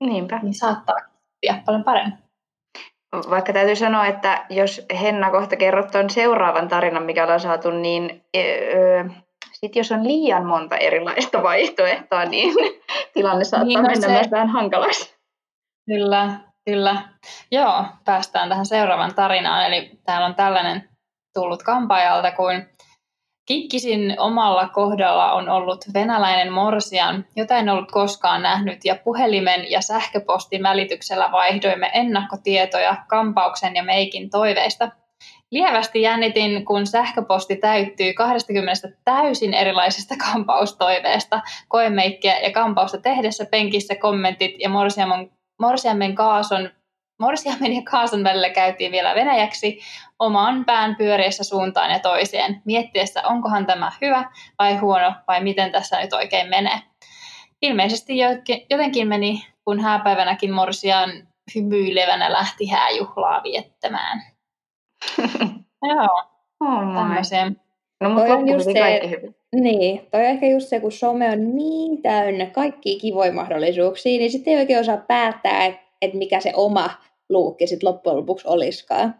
Niinpä. 0.00 0.38
niin 0.42 0.54
saattaa 0.54 0.96
tehdä 1.40 1.62
paljon 1.66 1.84
paremmin. 1.84 2.18
Vaikka 3.30 3.52
täytyy 3.52 3.76
sanoa, 3.76 4.06
että 4.06 4.46
jos 4.50 4.86
Henna 5.00 5.30
kohta 5.30 5.56
kerrot 5.56 5.90
tuon 5.90 6.10
seuraavan 6.10 6.68
tarinan, 6.68 7.02
mikä 7.02 7.22
ollaan 7.22 7.40
saatu, 7.40 7.70
niin 7.70 8.24
öö, 8.36 9.04
sit 9.52 9.76
jos 9.76 9.92
on 9.92 10.04
liian 10.08 10.46
monta 10.46 10.76
erilaista 10.76 11.42
vaihtoehtoa, 11.48 12.24
niin 12.24 12.54
tilanne 13.14 13.44
saattaa 13.44 13.66
Niin, 13.66 13.76
no 13.82 13.82
mennä 13.82 14.06
se- 14.06 14.12
myös 14.12 14.30
vähän 14.30 14.48
hankalaksi. 14.48 15.16
Kyllä, 15.86 16.30
kyllä. 16.70 17.02
Joo, 17.50 17.84
päästään 18.04 18.48
tähän 18.48 18.66
seuraavaan 18.66 19.14
tarinaan. 19.14 19.66
Eli 19.66 19.90
täällä 20.04 20.26
on 20.26 20.34
tällainen 20.34 20.88
tullut 21.34 21.62
kampaajalta 21.62 22.32
kuin 22.32 22.66
Kikkisin 23.46 24.14
omalla 24.18 24.68
kohdalla 24.68 25.32
on 25.32 25.48
ollut 25.48 25.84
venäläinen 25.94 26.52
morsian, 26.52 27.24
jota 27.36 27.56
en 27.56 27.68
ollut 27.68 27.92
koskaan 27.92 28.42
nähnyt, 28.42 28.84
ja 28.84 28.96
puhelimen 29.04 29.70
ja 29.70 29.80
sähköpostin 29.80 30.62
välityksellä 30.62 31.32
vaihdoimme 31.32 31.90
ennakkotietoja 31.94 32.96
kampauksen 33.08 33.76
ja 33.76 33.82
meikin 33.82 34.30
toiveista. 34.30 34.90
Lievästi 35.50 36.02
jännitin, 36.02 36.64
kun 36.64 36.86
sähköposti 36.86 37.56
täyttyy 37.56 38.12
20 38.12 38.88
täysin 39.04 39.54
erilaisista 39.54 40.14
kampaustoiveesta, 40.32 41.40
koemeikkiä 41.68 42.38
ja 42.38 42.52
kampausta 42.52 42.98
tehdessä 42.98 43.46
penkissä 43.50 43.94
kommentit 43.94 44.54
ja 44.58 44.68
morsiamen, 44.68 45.30
morsiamen 45.58 46.14
kaason 46.14 46.70
Morsiamen 47.20 47.72
ja 47.72 47.82
Kaason 47.90 48.24
välillä 48.24 48.50
käytiin 48.50 48.92
vielä 48.92 49.14
venäjäksi 49.14 49.80
oman 50.18 50.64
pään 50.64 50.96
pyöriessä 50.96 51.44
suuntaan 51.44 51.90
ja 51.90 51.98
toiseen, 51.98 52.62
miettiessä 52.64 53.22
onkohan 53.26 53.66
tämä 53.66 53.92
hyvä 54.00 54.30
vai 54.58 54.76
huono 54.76 55.14
vai 55.28 55.42
miten 55.42 55.72
tässä 55.72 56.00
nyt 56.00 56.12
oikein 56.12 56.48
menee. 56.48 56.78
Ilmeisesti 57.62 58.12
jotenkin 58.70 59.08
meni, 59.08 59.46
kun 59.64 59.80
hääpäivänäkin 59.80 60.52
Morsian 60.52 61.10
hymyilevänä 61.54 62.32
lähti 62.32 62.66
hääjuhlaa 62.66 63.42
viettämään. 63.42 64.22
Joo, 65.88 66.22
Oh 66.60 66.94
tämmöisiä. 66.94 67.52
No 68.00 68.10
mutta 68.10 68.34
on 68.34 68.48
just 68.48 68.64
se- 68.64 68.80
kaikki 68.80 69.10
hyvin. 69.10 69.37
Niin, 69.54 70.06
toi 70.10 70.20
on 70.20 70.26
ehkä 70.26 70.46
just 70.46 70.68
se, 70.68 70.80
kun 70.80 70.92
some 70.92 71.30
on 71.30 71.56
niin 71.56 72.02
täynnä 72.02 72.46
kaikkia 72.46 72.98
kivoja 73.00 73.32
mahdollisuuksia, 73.32 74.18
niin 74.18 74.30
sitten 74.30 74.52
ei 74.52 74.58
oikein 74.58 74.80
osaa 74.80 74.96
päättää, 74.96 75.66
että 75.66 75.80
et 76.02 76.14
mikä 76.14 76.40
se 76.40 76.52
oma 76.56 76.90
luukki 77.28 77.66
sitten 77.66 77.88
loppujen 77.88 78.16
lopuksi 78.16 78.48
olisikaan. 78.48 79.14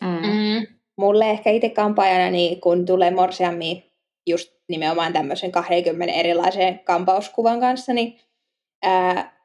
Mm. 0.00 0.08
Mm. 0.08 0.66
Mulle 0.96 1.30
ehkä 1.30 1.50
itse 1.50 1.68
kampaajana, 1.68 2.30
niin 2.30 2.60
kun 2.60 2.86
tulee 2.86 3.10
morsiammi 3.10 3.92
just 4.26 4.52
nimenomaan 4.68 5.12
tämmöisen 5.12 5.52
20 5.52 6.14
erilaisen 6.14 6.78
kampauskuvan 6.78 7.60
kanssa, 7.60 7.92
niin 7.92 8.18
ää, 8.82 9.36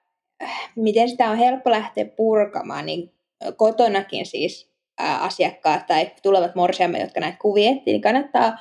miten 0.75 1.10
sitä 1.10 1.30
on 1.30 1.38
helppo 1.38 1.72
lähteä 1.72 2.06
purkamaan, 2.06 2.86
niin 2.86 3.13
kotonakin 3.56 4.25
siis 4.25 4.72
ää, 4.98 5.20
asiakkaat 5.20 5.88
tai 5.88 6.12
tulevat 6.24 6.56
morsiamme, 6.56 7.00
jotka 7.00 7.20
näitä 7.20 7.38
kuvia 7.42 7.72
etsii, 7.72 7.94
niin 7.94 8.01
kannattaa 8.01 8.58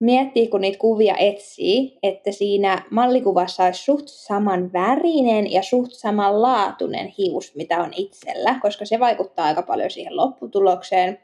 miettiä, 0.00 0.50
kun 0.50 0.60
niitä 0.60 0.78
kuvia 0.78 1.16
etsii, 1.16 1.98
että 2.02 2.32
siinä 2.32 2.82
mallikuvassa 2.90 3.64
olisi 3.64 3.84
suht 3.84 4.08
saman 4.08 4.72
värinen 4.72 5.52
ja 5.52 5.62
suht 5.62 5.92
samanlaatuinen 5.92 7.06
hius, 7.06 7.54
mitä 7.54 7.82
on 7.82 7.92
itsellä, 7.96 8.58
koska 8.62 8.84
se 8.84 9.00
vaikuttaa 9.00 9.46
aika 9.46 9.62
paljon 9.62 9.90
siihen 9.90 10.16
lopputulokseen. 10.16 11.18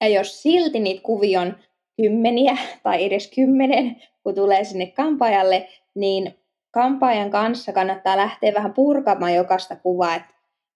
Ja 0.00 0.08
jos 0.08 0.42
silti 0.42 0.80
niitä 0.80 1.02
kuvia 1.02 1.40
on 1.40 1.56
kymmeniä 1.96 2.56
tai 2.82 3.04
edes 3.04 3.30
kymmenen, 3.34 4.02
kun 4.22 4.34
tulee 4.34 4.64
sinne 4.64 4.86
kampaajalle, 4.86 5.68
niin 5.94 6.34
kampaajan 6.70 7.30
kanssa 7.30 7.72
kannattaa 7.72 8.16
lähteä 8.16 8.54
vähän 8.54 8.74
purkamaan 8.74 9.34
jokaista 9.34 9.76
kuvaa. 9.76 10.14
Et 10.14 10.22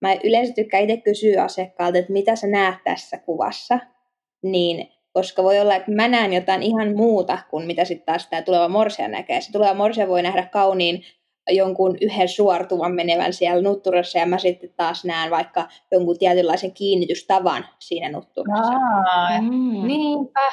mä 0.01 0.15
yleensä 0.25 0.53
tykkään 0.55 0.83
itse 0.83 0.97
kysyä 0.97 1.43
asiakkaalta, 1.43 1.99
että 1.99 2.13
mitä 2.13 2.37
sä 2.37 2.47
näet 2.47 2.85
tässä 2.85 3.19
kuvassa. 3.19 3.79
Niin, 4.43 4.89
koska 5.13 5.43
voi 5.43 5.61
olla, 5.61 5.75
että 5.77 5.91
mä 5.93 6.09
näen 6.09 6.33
jotain 6.33 6.63
ihan 6.63 6.97
muuta 6.97 7.39
kuin 7.51 7.67
mitä 7.67 7.85
sitten 7.85 8.07
taas 8.07 8.27
tämä 8.27 8.43
tuleva 8.43 8.69
morsia 8.69 9.09
näkee. 9.09 9.41
Se 9.41 9.53
tuleva 9.53 9.75
morsia 9.75 10.09
voi 10.09 10.23
nähdä 10.23 10.47
kauniin 10.47 11.03
jonkun 11.51 11.97
yhden 12.01 12.29
suortuvan 12.29 12.95
menevän 12.95 13.33
siellä 13.33 13.63
nutturassa 13.63 14.19
ja 14.19 14.27
mä 14.27 14.39
sitten 14.39 14.71
taas 14.77 15.05
näen 15.05 15.31
vaikka 15.31 15.69
jonkun 15.93 16.19
tietynlaisen 16.19 16.73
kiinnitystavan 16.73 17.67
siinä 17.79 18.09
nutturassa. 18.09 18.73
Aa, 18.73 19.41
Mm. 19.41 19.87
niinpä. 19.87 20.53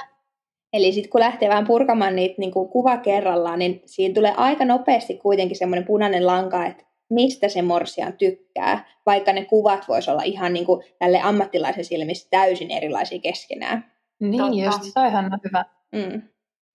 Eli 0.73 0.91
sitten 0.91 1.09
kun 1.09 1.21
lähtee 1.21 1.49
vähän 1.49 1.67
purkamaan 1.67 2.15
niitä 2.15 2.35
niin 2.37 2.51
kuin 2.51 2.69
kuva 2.69 2.97
kerrallaan, 2.97 3.59
niin 3.59 3.81
siinä 3.85 4.13
tulee 4.13 4.33
aika 4.37 4.65
nopeasti 4.65 5.17
kuitenkin 5.17 5.57
semmoinen 5.57 5.85
punainen 5.85 6.27
lanka, 6.27 6.65
että 6.65 6.83
mistä 7.09 7.47
se 7.49 7.61
morsian 7.61 8.13
tykkää, 8.13 8.85
vaikka 9.05 9.33
ne 9.33 9.45
kuvat 9.45 9.87
vois 9.87 10.09
olla 10.09 10.23
ihan 10.23 10.53
niin 10.53 10.65
kuin 10.65 10.83
tälle 10.99 11.21
ammattilaisen 11.23 11.85
silmissä 11.85 12.27
täysin 12.31 12.71
erilaisia 12.71 13.19
keskenään. 13.19 13.91
Niin 14.19 14.37
Totta. 14.43 14.57
just, 14.65 14.93
toihan 14.93 15.25
on 15.33 15.39
hyvä. 15.43 15.65
Mm. 15.91 16.21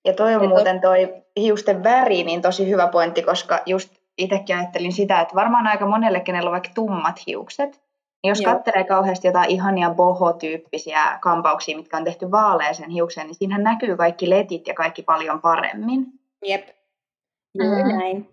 Ja 0.05 0.13
toi 0.15 0.35
on 0.35 0.43
Ja 0.43 0.49
muuten 0.49 0.81
toi 0.81 1.23
hiusten 1.37 1.83
väri 1.83 2.23
niin 2.25 2.43
tosi 2.43 2.69
hyvä 2.71 2.87
pointti, 2.87 3.23
koska 3.23 3.63
just 3.67 3.95
itsekin 4.19 4.57
ajattelin 4.57 4.93
sitä, 4.93 5.21
että 5.21 5.35
varmaan 5.35 5.67
aika 5.67 5.87
monelle, 5.87 6.21
kenellä 6.21 6.49
on 6.49 6.53
vaikka 6.53 6.71
tummat 6.75 7.27
hiukset, 7.27 7.83
niin 8.23 8.29
jos 8.29 8.41
Joo. 8.41 8.53
katselee 8.55 8.85
kauheasti 8.85 9.27
jotain 9.29 9.51
ihania 9.51 9.91
boho-tyyppisiä 9.91 11.19
kampauksia, 11.21 11.77
mitkä 11.77 11.97
on 11.97 12.05
tehty 12.05 12.31
vaaleeseen 12.31 12.91
hiukseen, 12.91 13.27
niin 13.27 13.35
siinähän 13.35 13.65
näkyy 13.65 13.97
kaikki 13.97 14.31
letit 14.31 14.67
ja 14.67 14.75
kaikki 14.75 15.03
paljon 15.03 15.41
paremmin. 15.41 16.07
Jep. 16.47 16.69
Juuri 17.59 17.83
Mm. 17.83 17.99
näin. 17.99 18.29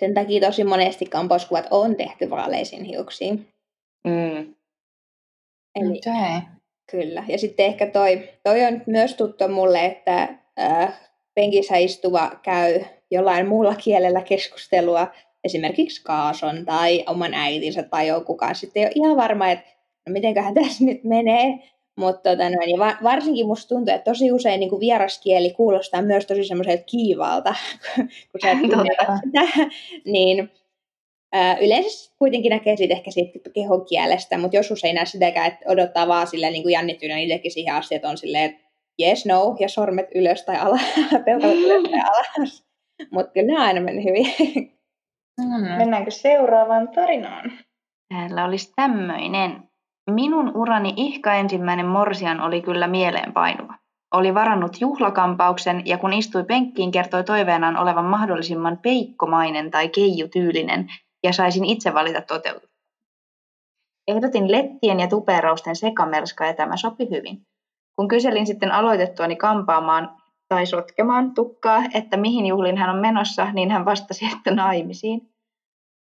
Sen 0.00 0.14
takia 0.14 0.46
tosi 0.46 0.64
monesti 0.64 1.06
kampauskuvat 1.06 1.66
on 1.70 1.96
tehty 1.96 2.30
vaaleisiin 2.30 2.84
hiuksiin. 2.84 3.48
Mm. 4.04 4.54
Eli 5.74 6.00
Okay. 6.06 6.40
Kyllä. 6.90 7.24
Ja 7.28 7.38
sitten 7.38 7.66
ehkä 7.66 7.86
toi, 7.86 8.28
toi 8.42 8.64
on 8.64 8.82
myös 8.86 9.14
tuttu 9.14 9.48
mulle, 9.48 9.84
että 9.84 10.28
äh, 10.60 11.00
penkissä 11.34 11.76
istuva 11.76 12.30
käy 12.42 12.80
jollain 13.10 13.48
muulla 13.48 13.74
kielellä 13.74 14.20
keskustelua, 14.22 15.06
esimerkiksi 15.44 16.02
Kaason 16.04 16.64
tai 16.64 17.04
oman 17.06 17.34
äitinsä 17.34 17.82
tai 17.82 18.08
jonkun 18.08 18.36
kanssa. 18.36 18.60
Sitten 18.60 18.80
ei 18.82 18.86
ole 18.86 18.92
ihan 18.94 19.16
varma, 19.16 19.50
että 19.50 19.70
no 20.06 20.12
mitenköhän 20.12 20.54
tässä 20.54 20.84
nyt 20.84 21.04
menee. 21.04 21.58
Mutta 21.96 22.30
tota 22.30 22.50
noin, 22.50 22.70
ja 22.70 22.78
va- 22.78 22.96
varsinkin 23.02 23.46
musta 23.46 23.68
tuntuu, 23.68 23.94
että 23.94 24.10
tosi 24.10 24.32
usein 24.32 24.60
niin 24.60 24.70
kuin 24.70 24.80
vieraskieli 24.80 25.50
kuulostaa 25.50 26.02
myös 26.02 26.26
tosi 26.26 26.44
semmoiselta 26.44 26.82
kiivaalta, 26.82 27.54
kun 28.32 28.40
sä 28.42 28.50
et 28.50 28.58
sitä. 29.24 29.70
niin 30.04 30.50
yleensä 31.60 32.14
kuitenkin 32.18 32.50
näkee 32.50 32.76
siitä 32.76 32.94
ehkä 32.94 33.10
siitä 33.10 33.50
kehon 33.54 33.84
kielestä, 33.84 34.38
mutta 34.38 34.56
joskus 34.56 34.84
ei 34.84 34.92
näe 34.92 35.06
sitäkään, 35.06 35.46
että 35.46 35.64
odottaa 35.68 36.08
vaan 36.08 36.26
silleen 36.26 36.52
niin 36.52 36.62
kuin 36.62 36.72
jännittyneenä 36.72 37.22
itsekin 37.22 37.50
siihen 37.50 37.74
asti, 37.74 37.94
että 37.94 38.08
on 38.08 38.18
silleen, 38.18 38.44
että 38.44 38.68
yes, 39.02 39.26
no, 39.26 39.56
ja 39.60 39.68
sormet 39.68 40.06
ylös 40.14 40.44
tai 40.44 40.56
alas, 40.56 40.80
peukalot 41.24 41.56
ylös 41.56 41.90
tai 41.90 42.00
alas. 42.00 42.64
Mutta 43.12 43.32
kyllä 43.32 43.46
ne 43.46 43.52
on 43.52 43.66
aina 43.66 43.80
mennyt 43.80 44.04
hyvin. 44.04 44.26
Mm. 45.40 45.76
Mennäänkö 45.76 46.10
seuraavaan 46.10 46.88
tarinaan? 46.88 47.52
Täällä 48.08 48.44
olisi 48.44 48.72
tämmöinen. 48.76 49.62
Minun 50.10 50.56
urani 50.56 50.92
ihka 50.96 51.34
ensimmäinen 51.34 51.86
morsian 51.86 52.40
oli 52.40 52.62
kyllä 52.62 52.86
mieleenpainuva. 52.86 53.74
Oli 54.14 54.34
varannut 54.34 54.80
juhlakampauksen 54.80 55.82
ja 55.84 55.98
kun 55.98 56.12
istui 56.12 56.44
penkkiin, 56.44 56.90
kertoi 56.90 57.24
toiveenaan 57.24 57.76
olevan 57.76 58.04
mahdollisimman 58.04 58.78
peikkomainen 58.78 59.70
tai 59.70 59.88
keijutyylinen 59.88 60.86
ja 61.28 61.32
saisin 61.32 61.64
itse 61.64 61.94
valita 61.94 62.20
toteutus. 62.20 62.70
Ehdotin 64.08 64.50
lettien 64.52 65.00
ja 65.00 65.08
tuperausten 65.08 65.76
sekamelska 65.76 66.46
ja 66.46 66.54
tämä 66.54 66.76
sopi 66.76 67.08
hyvin. 67.10 67.42
Kun 67.96 68.08
kyselin 68.08 68.46
sitten 68.46 68.72
aloitettuani 68.72 69.36
kampaamaan 69.36 70.16
tai 70.48 70.66
sotkemaan 70.66 71.34
tukkaa, 71.34 71.82
että 71.94 72.16
mihin 72.16 72.46
juhliin 72.46 72.78
hän 72.78 72.90
on 72.90 73.00
menossa, 73.00 73.52
niin 73.52 73.70
hän 73.70 73.84
vastasi, 73.84 74.26
että 74.36 74.50
naimisiin. 74.50 75.28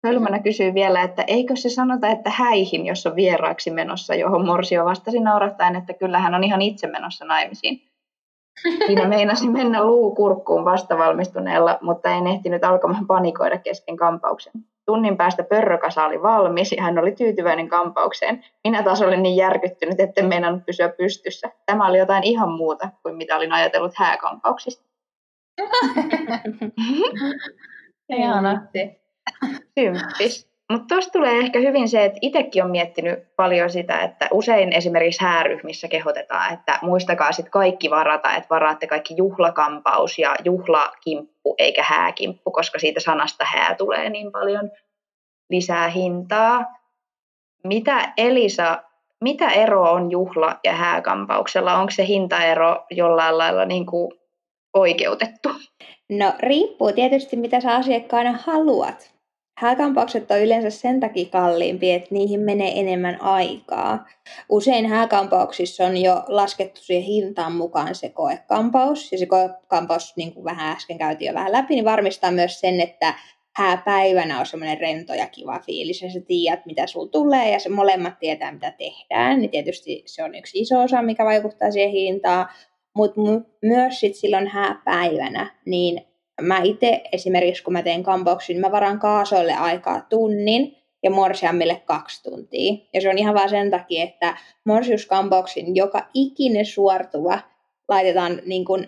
Hölmönä 0.06 0.40
kysyi 0.40 0.74
vielä, 0.74 1.02
että 1.02 1.24
eikö 1.28 1.56
se 1.56 1.70
sanota, 1.70 2.08
että 2.08 2.30
häihin, 2.30 2.86
jos 2.86 3.06
on 3.06 3.16
vieraaksi 3.16 3.72
menossa, 3.72 4.16
johon 4.16 4.46
Morsio 4.46 4.86
vastasi 4.86 5.20
naurattaen, 5.20 5.76
että 5.76 5.94
kyllä 5.94 6.20
hän 6.20 6.34
on 6.34 6.44
ihan 6.44 6.62
itse 6.62 6.88
menossa 6.88 7.26
naimisiin. 7.26 7.82
Siinä 8.86 9.08
meinasi 9.08 9.50
mennä 9.50 9.84
luu 9.84 10.16
kurkkuun 10.16 10.66
vastavalmistuneella, 10.66 11.78
mutta 11.82 12.10
en 12.10 12.28
ehtinyt 12.28 12.64
alkamaan 12.64 13.08
panikoida 13.08 13.58
kesken 13.58 13.98
kampauksen. 13.98 14.54
Tunnin 14.86 15.18
päästä 15.18 15.44
pörrökasa 15.44 16.06
oli 16.06 16.22
valmis 16.22 16.72
ja 16.72 16.84
hän 16.84 17.00
oli 17.00 17.12
tyytyväinen 17.12 17.70
kampaukseen. 17.70 18.46
Minä 18.64 18.84
taas 18.84 19.02
olin 19.02 19.24
niin 19.24 19.36
järkyttynyt, 19.36 20.00
etten 20.00 20.26
meinannut 20.26 20.66
pysyä 20.66 20.90
pystyssä. 20.90 21.50
Tämä 21.66 21.88
oli 21.88 21.98
jotain 21.98 22.24
ihan 22.24 22.52
muuta 22.52 22.90
kuin 23.04 23.16
mitä 23.16 23.36
olin 23.36 23.54
ajatellut 23.54 23.94
hääkampauksista. 23.96 24.84
Ihana. 28.10 28.62
Symppis. 29.80 30.53
Mutta 30.74 30.96
tuossa 30.96 31.12
tulee 31.12 31.38
ehkä 31.38 31.60
hyvin 31.60 31.90
se, 31.90 32.06
että 32.06 32.20
itsekin 32.22 32.64
on 32.64 32.72
miettinyt 32.72 33.36
paljon 33.36 33.70
sitä, 33.70 34.02
että 34.02 34.28
usein 34.32 34.74
esimerkiksi 34.74 35.24
hääryhmissä 35.24 35.88
kehotetaan, 35.88 36.54
että 36.54 36.80
muistakaa 36.82 37.32
sitten 37.32 37.52
kaikki 37.52 37.90
varata, 37.90 38.36
että 38.36 38.50
varaatte 38.50 38.88
kaikki 38.88 39.14
juhlakampaus 39.18 40.20
ja 40.20 40.36
juhlakimppu 40.46 41.56
eikä 41.58 41.84
hääkimppu, 41.84 42.52
koska 42.52 42.80
siitä 42.80 43.00
sanasta 43.00 43.46
hää 43.46 43.76
tulee 43.76 44.10
niin 44.10 44.32
paljon 44.32 44.72
lisää 45.50 45.90
hintaa. 45.90 46.66
Mitä 47.64 48.14
Elisa, 48.18 48.84
mitä 49.22 49.50
ero 49.50 49.92
on 49.92 50.10
juhla- 50.12 50.60
ja 50.64 50.74
hääkampauksella? 50.74 51.78
Onko 51.78 51.92
se 51.92 52.08
hintaero 52.08 52.86
jollain 52.92 53.38
lailla 53.38 53.66
niin 53.66 53.86
kuin 53.86 54.12
oikeutettu? 54.74 55.50
No 56.10 56.34
riippuu 56.40 56.92
tietysti, 56.92 57.36
mitä 57.36 57.60
sä 57.60 57.76
asiakkaana 57.76 58.40
haluat. 58.46 59.13
Hääkampaukset 59.58 60.32
on 60.32 60.42
yleensä 60.42 60.70
sen 60.70 61.00
takia 61.00 61.30
kalliimpi, 61.30 61.92
että 61.92 62.08
niihin 62.12 62.40
menee 62.40 62.80
enemmän 62.80 63.22
aikaa. 63.22 64.08
Usein 64.50 64.86
hääkampauksissa 64.86 65.86
on 65.86 65.98
jo 65.98 66.24
laskettu 66.28 66.82
siihen 66.82 67.04
hintaan 67.04 67.56
mukaan 67.56 67.96
se 67.96 68.10
koekampaus, 68.10 69.12
ja 69.12 69.18
se 69.18 69.26
koekampaus, 69.26 70.14
niin 70.16 70.34
kuin 70.34 70.44
vähän 70.44 70.76
äsken 70.76 70.98
käytiin 70.98 71.28
jo 71.28 71.34
vähän 71.34 71.52
läpi, 71.52 71.76
niin 71.76 71.86
varmistaa 71.86 72.32
myös 72.32 72.60
sen, 72.60 72.82
että 72.82 73.14
hääpäivänä 73.56 74.40
on 74.40 74.46
semmoinen 74.46 74.80
rento 74.80 75.14
ja 75.14 75.28
kiva 75.28 75.60
fiilis, 75.60 76.02
ja 76.02 76.12
sä 76.12 76.20
tiedät, 76.28 76.66
mitä 76.66 76.88
sulla 76.88 77.12
tulee, 77.12 77.52
ja 77.52 77.60
se 77.60 77.70
molemmat 77.70 78.20
tietää, 78.20 78.52
mitä 78.52 78.74
tehdään, 78.78 79.40
niin 79.40 79.52
tietysti 79.52 80.04
se 80.06 80.24
on 80.24 80.36
yksi 80.36 80.60
iso 80.60 80.82
osa, 80.82 81.02
mikä 81.02 81.26
vaikuttaa 81.26 81.72
siihen 81.72 81.92
hintaan, 81.92 82.48
mutta 82.96 83.22
myös 83.62 84.00
sit 84.00 84.16
silloin 84.16 84.48
hääpäivänä, 84.48 85.56
niin 85.66 86.13
mä 86.42 86.62
itse 86.64 87.02
esimerkiksi, 87.12 87.64
kun 87.64 87.74
mä 87.74 87.84
teen 87.84 88.04
kampauksia, 88.04 88.54
niin 88.54 88.62
mä 88.62 88.72
varan 88.72 89.00
kaasoille 89.00 89.54
aikaa 89.54 90.02
tunnin 90.10 90.78
ja 91.04 91.12
morsiammille 91.12 91.82
kaksi 91.86 92.24
tuntia. 92.24 92.74
Ja 92.94 93.02
se 93.02 93.10
on 93.10 93.18
ihan 93.18 93.36
vaan 93.36 93.50
sen 93.50 93.72
takia, 93.72 94.04
että 94.04 94.38
morsiuskampauksin 94.66 95.76
joka 95.76 96.08
ikinen 96.14 96.66
suortuva 96.66 97.40
laitetaan, 97.88 98.42
niin 98.46 98.66
kun, 98.66 98.88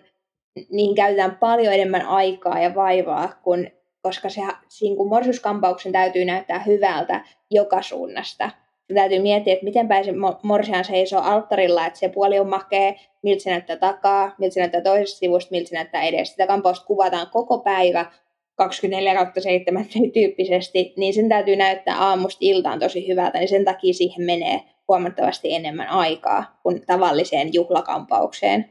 niihin 0.70 0.96
käytetään 0.96 1.36
paljon 1.36 1.74
enemmän 1.74 2.02
aikaa 2.02 2.60
ja 2.60 2.76
vaivaa, 2.76 3.40
kun, 3.44 3.68
koska 4.02 4.30
se, 4.30 4.42
siinä 4.68 4.96
kun 4.96 5.10
morsiuskampauksen 5.10 5.92
täytyy 5.92 6.26
näyttää 6.26 6.60
hyvältä 6.60 7.26
joka 7.52 7.82
suunnasta 7.82 8.52
täytyy 8.94 9.20
miettiä, 9.20 9.54
että 9.54 9.66
miten 9.66 9.88
pääsen 9.88 10.16
morsian 10.44 10.86
seisoo 10.86 11.22
alttarilla, 11.22 11.86
että 11.86 12.00
se 12.00 12.10
puoli 12.10 12.40
on 12.40 12.50
makea, 12.50 12.94
miltä 13.24 13.44
se 13.44 13.50
näyttää 13.50 13.78
takaa, 13.78 14.36
miltä 14.38 14.54
se 14.54 14.60
näyttää 14.60 14.82
toisesta 14.82 15.20
sivusta, 15.20 15.52
miltä 15.52 15.70
se 15.70 15.76
näyttää 15.76 16.04
edes. 16.04 16.30
Sitä 16.30 16.48
kampausta 16.48 16.86
kuvataan 16.86 17.30
koko 17.30 17.58
päivä 17.58 18.06
24 18.56 19.32
7 19.40 19.86
tyyppisesti, 20.14 20.94
niin 20.98 21.14
sen 21.14 21.30
täytyy 21.30 21.56
näyttää 21.56 21.98
aamusta 21.98 22.40
iltaan 22.42 22.80
tosi 22.80 23.08
hyvältä, 23.08 23.40
niin 23.40 23.50
sen 23.50 23.66
takia 23.66 23.94
siihen 23.94 24.26
menee 24.26 24.62
huomattavasti 24.88 25.54
enemmän 25.54 25.88
aikaa 25.88 26.60
kuin 26.64 26.86
tavalliseen 26.86 27.54
juhlakampaukseen. 27.54 28.70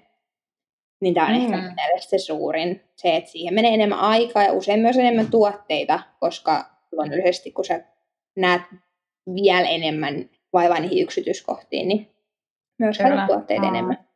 Niin 1.00 1.14
tämä 1.14 1.26
on 1.26 1.32
mm. 1.32 1.40
ehkä 1.40 1.56
mielestä 1.56 2.10
se 2.10 2.18
suurin, 2.18 2.80
se, 2.96 3.16
että 3.16 3.30
siihen 3.30 3.54
menee 3.54 3.74
enemmän 3.74 3.98
aikaa 3.98 4.42
ja 4.42 4.52
usein 4.52 4.80
myös 4.80 4.96
enemmän 4.96 5.30
tuotteita, 5.30 6.00
koska 6.20 6.64
luonnollisesti 6.92 7.52
kun 7.52 7.64
sä 7.64 7.80
näet 8.36 8.62
vielä 9.34 9.68
enemmän 9.68 10.30
vaivaa 10.52 10.80
niihin 10.80 11.02
yksityiskohtiin, 11.02 11.88
niin 11.88 12.10
myös 12.78 12.98
tuotteita 13.26 13.66
enemmän. 13.66 14.08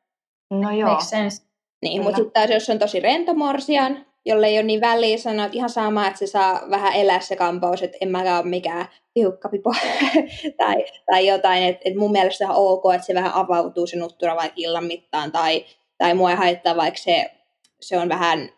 No 0.50 0.71
joo. 0.71 0.91
Makes 0.91 1.11
sense. 1.11 1.43
Niin, 1.83 2.03
mutta 2.03 2.17
sitten 2.17 2.33
taas 2.33 2.50
jos 2.50 2.71
on 2.71 2.79
tosi 2.79 3.00
rentomorsian, 3.00 4.07
jolle 4.27 4.47
ei 4.47 4.57
ole 4.59 4.62
niin 4.62 4.81
väliä 4.81 5.19
sanoa, 5.19 5.45
että 5.45 5.57
ihan 5.57 5.71
sama, 5.71 6.07
että 6.07 6.19
se 6.19 6.27
saa 6.27 6.61
vähän 6.71 6.93
elää 6.93 7.21
se 7.21 7.37
kampaus, 7.37 7.83
että 7.83 7.99
en 8.00 8.11
mäkään 8.11 8.41
ole 8.41 8.50
mikään 8.50 8.87
hiukkapipo 9.17 9.75
tai, 10.57 10.85
tai 11.11 11.27
jotain, 11.27 11.62
että 11.62 11.83
et 11.85 11.95
mun 11.95 12.12
mielestä 12.12 12.49
on 12.49 12.57
ok, 12.57 12.95
että 12.95 13.07
se 13.07 13.15
vähän 13.15 13.35
avautuu 13.35 13.87
se 13.87 13.97
nuttura 13.97 14.37
vaikka 14.37 14.55
illan 14.57 14.85
mittaan 14.85 15.33
tai, 15.33 15.65
tai 15.99 16.15
mua 16.15 16.31
ei 16.31 16.37
haittaa, 16.37 16.77
vaikka 16.77 16.99
se, 16.99 17.31
se 17.81 17.99
on 17.99 18.09
vähän 18.09 18.49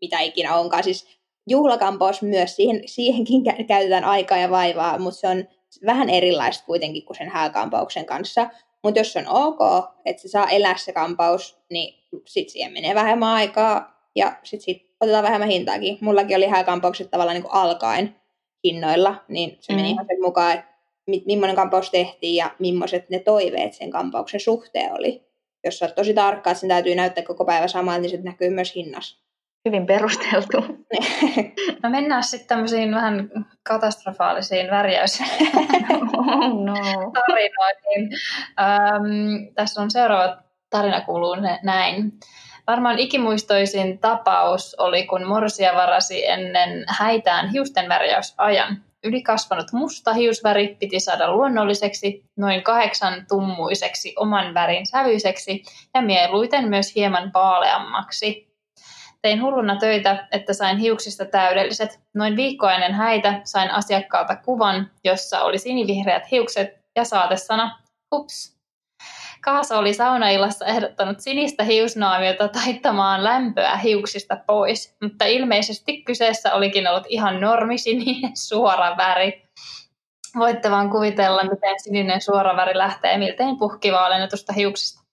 mitä 0.00 0.20
ikinä 0.20 0.56
onkaan. 0.56 0.84
Siis 0.84 1.18
juhlakampaus 1.48 2.22
myös, 2.22 2.56
siihen, 2.56 2.82
siihenkin 2.86 3.44
käytetään 3.68 4.04
aikaa 4.04 4.38
ja 4.38 4.50
vaivaa, 4.50 4.98
mutta 4.98 5.20
se 5.20 5.28
on 5.28 5.44
vähän 5.86 6.10
erilaista 6.10 6.64
kuitenkin 6.64 7.04
kuin 7.04 7.16
sen 7.16 7.28
hääkampauksen 7.28 8.06
kanssa. 8.06 8.50
Mutta 8.82 9.00
jos 9.00 9.16
on 9.16 9.28
ok, 9.28 9.58
että 10.04 10.22
se 10.22 10.28
saa 10.28 10.48
elää 10.48 10.76
se 10.76 10.92
kampaus, 10.92 11.58
niin 11.70 11.94
sitten 12.26 12.52
siihen 12.52 12.72
menee 12.72 12.94
vähemmän 12.94 13.28
aikaa 13.28 13.94
ja 14.16 14.36
sitten 14.42 14.64
sit 14.64 14.94
otetaan 15.00 15.24
vähemmän 15.24 15.48
hintaakin. 15.48 15.98
Mullakin 16.00 16.36
oli 16.36 16.46
hääkampaukset 16.46 17.10
tavallaan 17.10 17.40
niin 17.40 17.52
alkaen 17.52 18.16
hinnoilla, 18.64 19.24
niin 19.28 19.56
se 19.60 19.72
mm. 19.72 19.76
meni 19.76 19.90
ihan 19.90 20.06
sen 20.06 20.22
mukaan, 20.22 20.52
että 20.52 20.74
millainen 21.26 21.56
kampaus 21.56 21.90
tehtiin 21.90 22.34
ja 22.34 22.50
millaiset 22.58 23.10
ne 23.10 23.18
toiveet 23.18 23.74
sen 23.74 23.90
kampauksen 23.90 24.40
suhteen 24.40 24.92
oli. 24.92 25.24
Jos 25.64 25.82
oot 25.82 25.94
tosi 25.94 26.14
tarkka, 26.14 26.50
että 26.50 26.60
sen 26.60 26.68
täytyy 26.68 26.94
näyttää 26.94 27.24
koko 27.24 27.44
päivä 27.44 27.68
samalta, 27.68 28.00
niin 28.00 28.10
se 28.10 28.16
näkyy 28.22 28.50
myös 28.50 28.74
hinnassa. 28.74 29.23
Hyvin 29.64 29.86
perusteltu. 29.86 30.56
No 31.82 31.90
mennään 31.90 32.24
sitten 32.24 32.48
tämmöisiin 32.48 32.94
vähän 32.94 33.30
katastrofaalisiin 33.62 34.70
värjäys 34.70 35.20
oh, 36.16 36.64
no. 36.64 36.74
tarinoihin. 37.14 38.10
Ähm, 38.60 39.54
tässä 39.54 39.82
on 39.82 39.90
seuraava 39.90 40.36
tarina 40.70 41.00
kuuluu 41.00 41.36
näin. 41.62 42.12
Varmaan 42.66 42.98
ikimuistoisin 42.98 43.98
tapaus 43.98 44.76
oli, 44.78 45.06
kun 45.06 45.26
Morsia 45.26 45.74
varasi 45.74 46.26
ennen 46.26 46.84
häitään 46.88 47.50
hiusten 47.50 47.88
värjäysajan. 47.88 48.82
Ylikasvanut 49.04 49.72
musta 49.72 50.12
hiusväri 50.12 50.76
piti 50.80 51.00
saada 51.00 51.32
luonnolliseksi, 51.32 52.24
noin 52.36 52.62
kahdeksan 52.62 53.26
tummuiseksi 53.28 54.14
oman 54.18 54.54
värin 54.54 54.86
sävyiseksi 54.86 55.62
ja 55.94 56.02
mieluiten 56.02 56.68
myös 56.68 56.94
hieman 56.94 57.30
vaaleammaksi. 57.34 58.53
Tein 59.24 59.42
hulluna 59.42 59.76
töitä, 59.76 60.26
että 60.32 60.52
sain 60.52 60.78
hiuksista 60.78 61.24
täydelliset. 61.24 62.00
Noin 62.14 62.36
viikko 62.36 62.68
ennen 62.68 62.94
häitä 62.94 63.40
sain 63.44 63.70
asiakkaalta 63.70 64.36
kuvan, 64.36 64.90
jossa 65.04 65.42
oli 65.42 65.58
sinivihreät 65.58 66.30
hiukset 66.30 66.68
ja 66.96 67.04
saatesana 67.04 67.78
hups. 68.10 68.56
Kaasa 69.40 69.78
oli 69.78 69.94
saunaillassa 69.94 70.66
ehdottanut 70.66 71.20
sinistä 71.20 71.64
hiusnaamiota 71.64 72.48
taittamaan 72.48 73.24
lämpöä 73.24 73.76
hiuksista 73.76 74.36
pois, 74.46 74.96
mutta 75.02 75.24
ilmeisesti 75.24 76.02
kyseessä 76.02 76.54
olikin 76.54 76.88
ollut 76.88 77.06
ihan 77.08 77.40
normisininen 77.40 78.36
suora 78.36 78.96
väri. 78.96 79.42
Voitte 80.38 80.70
vaan 80.70 80.90
kuvitella, 80.90 81.42
miten 81.42 81.80
sininen 81.80 82.20
suora 82.20 82.56
väri 82.56 82.78
lähtee 82.78 83.18
miltein 83.18 83.58
puhkivaalennetusta 83.58 84.52
hiuksista. 84.52 85.03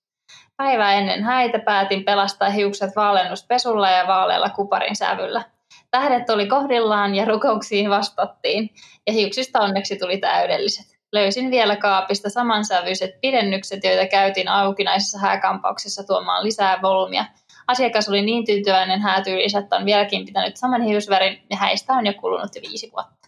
Päivää 0.57 0.93
ennen 0.93 1.23
häitä 1.23 1.59
päätin 1.59 2.03
pelastaa 2.03 2.49
hiukset 2.49 2.95
vaalennuspesulla 2.95 3.89
ja 3.89 4.07
vaaleella 4.07 4.49
kuparin 4.49 4.95
sävyllä. 4.95 5.43
Tähdet 5.91 6.29
oli 6.29 6.47
kohdillaan 6.47 7.15
ja 7.15 7.25
rukouksiin 7.25 7.89
vastattiin, 7.89 8.69
ja 9.07 9.13
hiuksista 9.13 9.59
onneksi 9.59 9.99
tuli 9.99 10.17
täydelliset. 10.17 10.85
Löysin 11.13 11.51
vielä 11.51 11.75
kaapista 11.75 12.29
samansävyiset 12.29 13.21
pidennykset, 13.21 13.83
joita 13.83 14.07
käytiin 14.07 14.47
aukinaisessa 14.47 15.19
hääkampauksessa 15.19 16.03
tuomaan 16.07 16.43
lisää 16.43 16.81
volyymia. 16.81 17.25
Asiakas 17.67 18.09
oli 18.09 18.21
niin 18.21 18.45
tyytyväinen 18.45 19.01
häätyylissä, 19.01 19.59
että 19.59 19.75
on 19.75 19.85
vieläkin 19.85 20.25
pitänyt 20.25 20.57
saman 20.57 20.81
hiusvärin, 20.81 21.41
ja 21.49 21.57
häistä 21.57 21.93
on 21.93 22.05
jo 22.05 22.13
kulunut 22.13 22.55
jo 22.55 22.61
viisi 22.61 22.91
vuotta. 22.91 23.27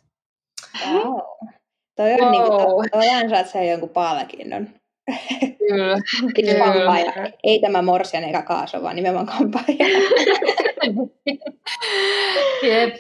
Wow. 0.92 1.20
Toi 1.96 2.14
on 2.14 2.20
wow. 2.20 2.32
niin 2.32 2.44
kuin, 2.44 2.90
toi 2.92 3.10
ansaitsee 3.10 3.72
jonkun 3.72 3.90
palkinnon. 3.90 4.70
Kyllä. 5.68 5.98
Kampaaja. 6.66 7.14
Ei 7.44 7.60
tämä 7.60 7.82
morsian 7.82 8.24
eikä 8.24 8.42
kaaso, 8.42 8.84
vaan 8.84 8.96
nimenomaan 8.96 9.38
kampaaja. 9.38 9.88
Jep. 12.64 12.96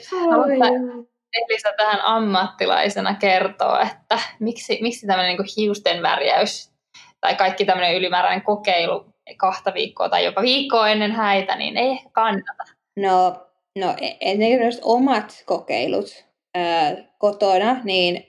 Elisa 1.34 1.70
tähän 1.78 2.02
ammattilaisena 2.02 3.16
kertoo, 3.16 3.80
että 3.80 4.20
miksi, 4.40 4.80
miksi 4.82 5.08
tämmöinen 5.08 5.38
niin 5.38 5.48
hiusten 5.58 6.02
värjäys 6.02 6.72
tai 7.22 7.36
kaikki 7.36 7.66
tämmöinen 7.66 7.96
ylimääräinen 7.96 8.42
kokeilu 8.42 9.06
kahta 9.38 9.74
viikkoa 9.74 10.10
tai 10.10 10.26
jopa 10.26 10.42
viikkoa 10.42 10.90
ennen 10.90 11.12
häitä, 11.12 11.56
niin 11.56 11.78
ei 11.78 11.90
ehkä 11.90 12.10
kannata. 12.14 12.64
No, 13.00 13.48
no 13.80 13.96
e-, 14.02 14.18
ennen 14.22 14.72
omat 14.82 15.44
kokeilut 15.46 16.26
ää, 16.56 16.96
kotona, 17.18 17.82
niin 17.84 18.28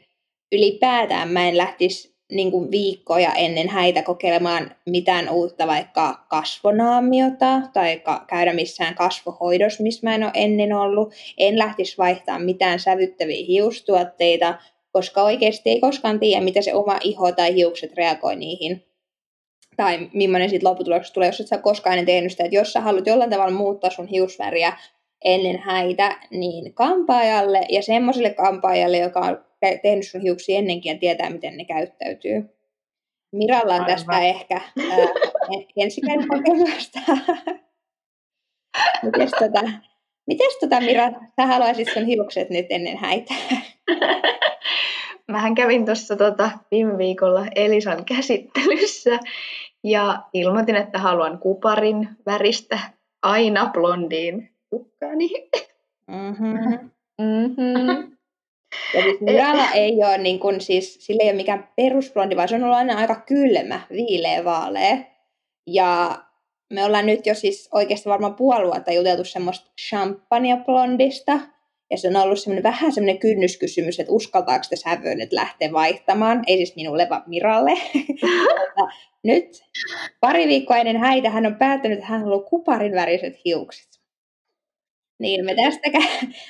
ylipäätään 0.55 1.29
mä 1.29 1.49
en 1.49 1.59
lähtisi 1.59 2.14
niin 2.33 2.51
kuin 2.51 2.71
viikkoja 2.71 3.33
ennen 3.35 3.69
häitä 3.69 4.03
kokeilemaan 4.03 4.71
mitään 4.87 5.31
uutta, 5.31 5.67
vaikka 5.67 6.25
kasvonaamiota 6.29 7.61
tai 7.73 7.99
ka- 7.99 8.25
käydä 8.27 8.53
missään 8.53 8.95
kasvohoidossa, 8.95 9.83
missä 9.83 10.07
mä 10.07 10.15
en 10.15 10.23
ole 10.23 10.33
ennen 10.35 10.73
ollut. 10.73 11.15
En 11.39 11.59
lähtisi 11.59 11.99
vaihtaa 11.99 12.39
mitään 12.39 12.81
sävyttäviä 12.81 13.45
hiustuotteita, 13.47 14.59
koska 14.93 15.23
oikeasti 15.23 15.71
ei 15.71 15.81
koskaan 15.81 16.21
tiedä, 16.21 16.45
mitä 16.45 16.63
se 16.63 16.75
oma 16.75 16.99
iho 17.05 17.33
tai 17.33 17.55
hiukset 17.55 17.95
reagoi 17.95 18.37
niihin. 18.37 18.87
Tai 19.77 20.11
millainen 20.13 20.51
siitä 20.51 20.69
lopputuloksesta 20.69 21.15
tulee, 21.15 21.29
jos 21.29 21.41
et 21.41 21.47
sä 21.47 21.59
koskaan 21.59 21.93
ennen 21.93 22.07
tehnyt 22.07 22.31
sitä. 22.31 22.45
Että 22.45 22.57
jos 22.57 22.73
sä 22.73 22.81
haluat 22.81 23.07
jollain 23.07 23.31
tavalla 23.31 23.55
muuttaa 23.55 23.91
sun 23.91 24.07
hiusväriä 24.07 24.73
ennen 25.25 25.59
häitä, 25.59 26.17
niin 26.31 26.75
kampaajalle 26.75 27.67
ja 27.69 27.83
semmoiselle 27.83 28.31
kampaajalle, 28.31 28.99
joka 28.99 29.21
on 29.21 29.45
tehnyt 29.83 30.07
sun 30.07 30.21
hiuksia 30.21 30.59
ennenkin 30.59 30.93
ja 30.93 30.99
tietää, 30.99 31.31
miten 31.31 31.57
ne 31.57 31.65
käyttäytyy. 31.65 32.45
Miralla 33.33 33.75
on 33.75 33.81
Aivan. 33.81 33.87
tästä 33.87 34.21
ehkä 34.21 34.55
ää, 34.55 35.07
ensikäden 35.77 36.29
kokemusta. 36.29 37.01
mites, 39.03 39.31
tota, 39.31 39.71
mites 40.27 40.59
tota, 40.61 40.81
Mira, 40.81 41.11
sä 41.37 41.47
haluaisit 41.47 41.89
sun 41.95 42.07
hiukset 42.07 42.51
nyt 42.51 42.67
ennen 42.71 42.97
häitä? 42.97 43.35
Mähän 45.29 45.55
kävin 45.55 45.87
tuossa 45.87 46.17
tota, 46.17 46.51
viime 46.71 46.99
viikolla 46.99 47.47
Elisan 47.55 48.05
käsittelyssä 48.05 49.19
ja 49.85 50.23
ilmoitin, 50.33 50.77
että 50.77 50.99
haluan 50.99 51.39
kuparin 51.39 52.09
väristä 52.27 52.79
aina 53.23 53.71
blondiin 53.73 54.51
kukkaani. 54.71 55.29
Mm-hmm. 56.07 56.91
mm-hmm. 57.19 58.14
Ja 58.95 59.03
siis 59.03 59.21
Miralla 59.21 59.71
ei 59.71 59.93
ole, 59.93 60.19
niin 60.19 60.39
kun, 60.39 60.61
siis, 60.61 61.07
sillä 61.07 61.23
ei 61.23 61.29
ole 61.29 61.37
mikään 61.37 61.69
perusblondi, 61.77 62.37
vaan 62.37 62.49
se 62.49 62.55
on 62.55 62.65
ollut 62.65 62.77
aina 62.77 62.99
aika 62.99 63.23
kylmä, 63.27 63.81
viileä, 63.91 64.45
vaalea. 64.45 64.97
Ja 65.67 66.19
me 66.73 66.85
ollaan 66.85 67.07
nyt 67.07 67.27
jo 67.27 67.35
siis 67.35 67.69
oikeasti 67.73 68.09
varmaan 68.09 68.35
puoli 68.35 68.67
vuotta 68.67 68.93
juteltu 68.93 69.25
semmoista 69.25 69.71
champagne-blondista. 69.81 71.41
Ja 71.91 71.99
se 71.99 72.09
on 72.09 72.17
ollut 72.17 72.41
semmoinen, 72.41 72.63
vähän 72.63 72.93
semmoinen 72.93 73.19
kynnyskysymys, 73.19 74.01
että 74.01 74.13
uskaltaako 74.13 74.65
sitä 74.65 74.77
sävyä 74.77 75.15
nyt 75.15 75.33
lähteä 75.33 75.73
vaihtamaan. 75.73 76.43
Ei 76.47 76.57
siis 76.57 76.77
minulle, 76.77 77.07
vaan 77.11 77.23
Miralle. 77.27 77.73
nyt 79.25 79.63
pari 80.21 80.47
viikkoa 80.49 80.77
ennen 80.77 80.97
häitä 80.97 81.31
hän 81.31 81.47
on 81.47 81.57
päättänyt, 81.57 81.99
että 81.99 82.11
hän 82.11 82.21
haluaa 82.21 82.49
kuparin 82.49 82.93
väriset 82.93 83.35
hiukset. 83.45 83.94
Niin 85.19 85.45
me, 85.45 85.55
tästä, 85.55 85.91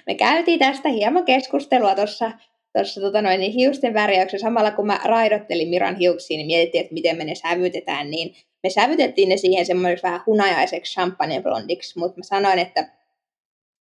me 0.06 0.14
käytiin 0.14 0.58
tästä 0.58 0.88
hieman 0.88 1.24
keskustelua 1.24 1.94
tuossa 1.94 2.30
tuossa 2.78 3.00
tota 3.00 3.22
noin, 3.22 3.40
niin 3.40 3.52
hiusten 3.52 3.94
värjäyksessä 3.94 4.46
samalla 4.46 4.70
kun 4.70 4.86
mä 4.86 5.00
raidottelin 5.04 5.68
Miran 5.68 5.96
hiuksiin, 5.96 6.38
niin 6.38 6.46
mietittiin, 6.46 6.82
että 6.82 6.94
miten 6.94 7.16
me 7.16 7.24
ne 7.24 7.34
sävytetään, 7.34 8.10
niin 8.10 8.34
me 8.62 8.70
sävytettiin 8.70 9.28
ne 9.28 9.36
siihen 9.36 9.66
semmoiseksi 9.66 10.02
vähän 10.02 10.20
hunajaiseksi 10.26 10.92
champagne 10.92 11.42
blondiksi, 11.42 11.98
mutta 11.98 12.18
mä 12.18 12.22
sanoin, 12.22 12.58
että, 12.58 12.88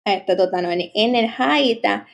että 0.06 0.36
tota 0.36 0.62
noin, 0.62 0.78
niin 0.78 0.92
ennen 0.96 1.34
häitä, 1.38 2.06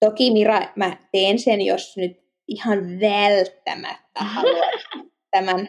toki 0.00 0.30
Mira, 0.30 0.60
mä 0.76 0.96
teen 1.12 1.38
sen, 1.38 1.60
jos 1.62 1.96
nyt 1.96 2.20
ihan 2.48 2.78
välttämättä 3.00 4.20
haluan 4.34 4.68
tämän 5.40 5.66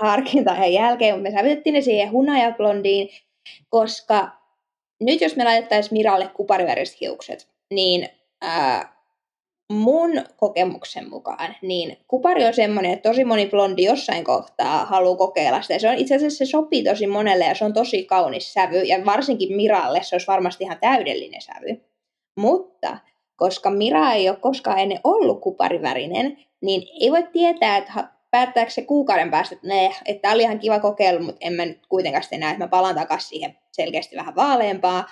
harkintajan 0.00 0.72
jälkeen, 0.72 1.14
mutta 1.14 1.30
me 1.30 1.36
sävytettiin 1.36 1.72
ne 1.72 1.80
siihen 1.80 2.10
hunajablondiin, 2.10 3.08
koska 3.68 4.28
nyt 5.00 5.20
jos 5.20 5.36
me 5.36 5.44
laitettaisiin 5.44 5.98
Miralle 5.98 6.30
kupariväriset 6.34 7.00
hiukset, 7.00 7.48
niin 7.70 8.08
ää, 8.40 8.96
mun 9.72 10.24
kokemuksen 10.36 11.10
mukaan, 11.10 11.56
niin 11.62 11.98
kupari 12.08 12.44
on 12.44 12.54
semmoinen, 12.54 12.92
että 12.92 13.08
tosi 13.08 13.24
moni 13.24 13.46
blondi 13.46 13.84
jossain 13.84 14.24
kohtaa 14.24 14.84
haluaa 14.84 15.16
kokeilla 15.16 15.62
sitä. 15.62 15.78
Se 15.78 15.88
on, 15.88 15.98
itse 15.98 16.16
asiassa 16.16 16.38
se 16.38 16.50
sopii 16.50 16.84
tosi 16.84 17.06
monelle 17.06 17.44
ja 17.44 17.54
se 17.54 17.64
on 17.64 17.72
tosi 17.72 18.04
kaunis 18.04 18.52
sävy. 18.52 18.82
Ja 18.82 19.04
varsinkin 19.04 19.56
Miralle 19.56 20.02
se 20.02 20.14
olisi 20.14 20.26
varmasti 20.26 20.64
ihan 20.64 20.78
täydellinen 20.80 21.42
sävy. 21.42 21.80
Mutta 22.40 22.98
koska 23.36 23.70
Mira 23.70 24.12
ei 24.12 24.28
ole 24.28 24.36
koskaan 24.36 24.78
ennen 24.78 25.00
ollut 25.04 25.40
kuparivärinen, 25.40 26.38
niin 26.60 26.82
ei 27.00 27.10
voi 27.10 27.22
tietää, 27.32 27.76
että 27.76 28.08
päättääkö 28.36 28.70
se 28.70 28.82
kuukauden 28.82 29.30
päästä, 29.30 29.54
että, 29.54 29.68
ne, 29.68 29.90
että 30.04 30.22
tämä 30.22 30.34
oli 30.34 30.42
ihan 30.42 30.58
kiva 30.58 30.80
kokeilu, 30.80 31.24
mutta 31.24 31.38
en 31.40 31.52
mä 31.52 31.64
nyt 31.64 31.86
kuitenkaan 31.88 32.22
sitten 32.22 32.40
näe, 32.40 32.50
että 32.50 32.64
mä 32.64 32.68
palaan 32.68 32.94
takaisin 32.94 33.28
siihen 33.28 33.58
selkeästi 33.72 34.16
vähän 34.16 34.36
vaaleampaa. 34.36 35.04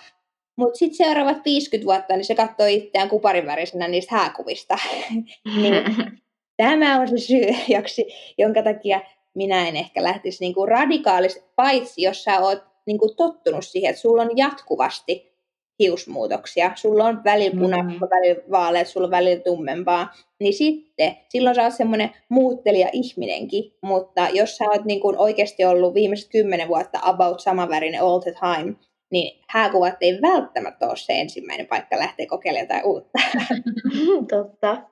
Mutta 0.57 0.79
sitten 0.79 0.97
seuraavat 0.97 1.45
50 1.45 1.87
vuotta, 1.87 2.17
niin 2.17 2.25
se 2.25 2.35
katsoo 2.35 2.67
itseään 2.67 3.09
kuparivärisenä 3.09 3.89
niistä 3.89 4.17
hääkuvista. 4.17 4.79
niin, 5.61 5.75
tämä 6.57 7.01
on 7.01 7.09
se 7.09 7.19
syy, 7.19 7.47
joksi, 7.77 8.07
jonka 8.39 8.63
takia 8.63 9.01
minä 9.35 9.69
en 9.69 9.77
ehkä 9.77 10.03
lähtisi 10.03 10.45
niinku 10.45 10.67
radikaalisesti, 10.67 11.51
paitsi 11.57 12.03
jos 12.03 12.25
sä 12.25 12.41
oot 12.41 12.63
niinku 12.87 13.15
tottunut 13.15 13.65
siihen, 13.65 13.91
että 13.91 14.03
sulla 14.03 14.23
on 14.23 14.37
jatkuvasti 14.37 15.34
hiusmuutoksia. 15.79 16.73
Sulla 16.75 17.05
on 17.05 17.25
välillä 17.25 17.61
punaista, 17.61 17.93
mm. 17.93 18.11
välillä 18.11 18.43
vaaleat, 18.51 18.87
sulla 18.87 19.07
on 19.07 19.11
välillä 19.11 19.43
tummempaa. 19.43 20.13
Niin 20.41 20.55
sitten, 20.55 21.17
silloin 21.29 21.57
sä 21.57 21.63
oot 21.63 21.75
semmoinen 21.75 22.11
muuttelija 22.29 22.89
ihminenkin, 22.93 23.73
mutta 23.83 24.29
jos 24.33 24.57
sä 24.57 24.65
oot 24.65 24.85
niin 24.85 25.01
kuin 25.01 25.19
oikeasti 25.19 25.65
ollut 25.65 25.95
viimeiset 25.95 26.31
kymmenen 26.31 26.69
vuotta 26.69 26.99
about 27.03 27.41
samanvärinen 27.41 28.03
all 28.03 28.19
the 28.19 28.33
time, 28.33 28.75
niin 29.11 29.41
hääkuvat 29.49 29.95
ei 30.01 30.19
välttämättä 30.23 30.87
ole 30.87 30.97
se 30.97 31.21
ensimmäinen 31.21 31.67
paikka 31.67 31.99
lähteä 31.99 32.27
kokeilemaan 32.27 32.65
jotain 32.65 32.85
uutta. 32.85 33.19
Totta. 34.37 34.83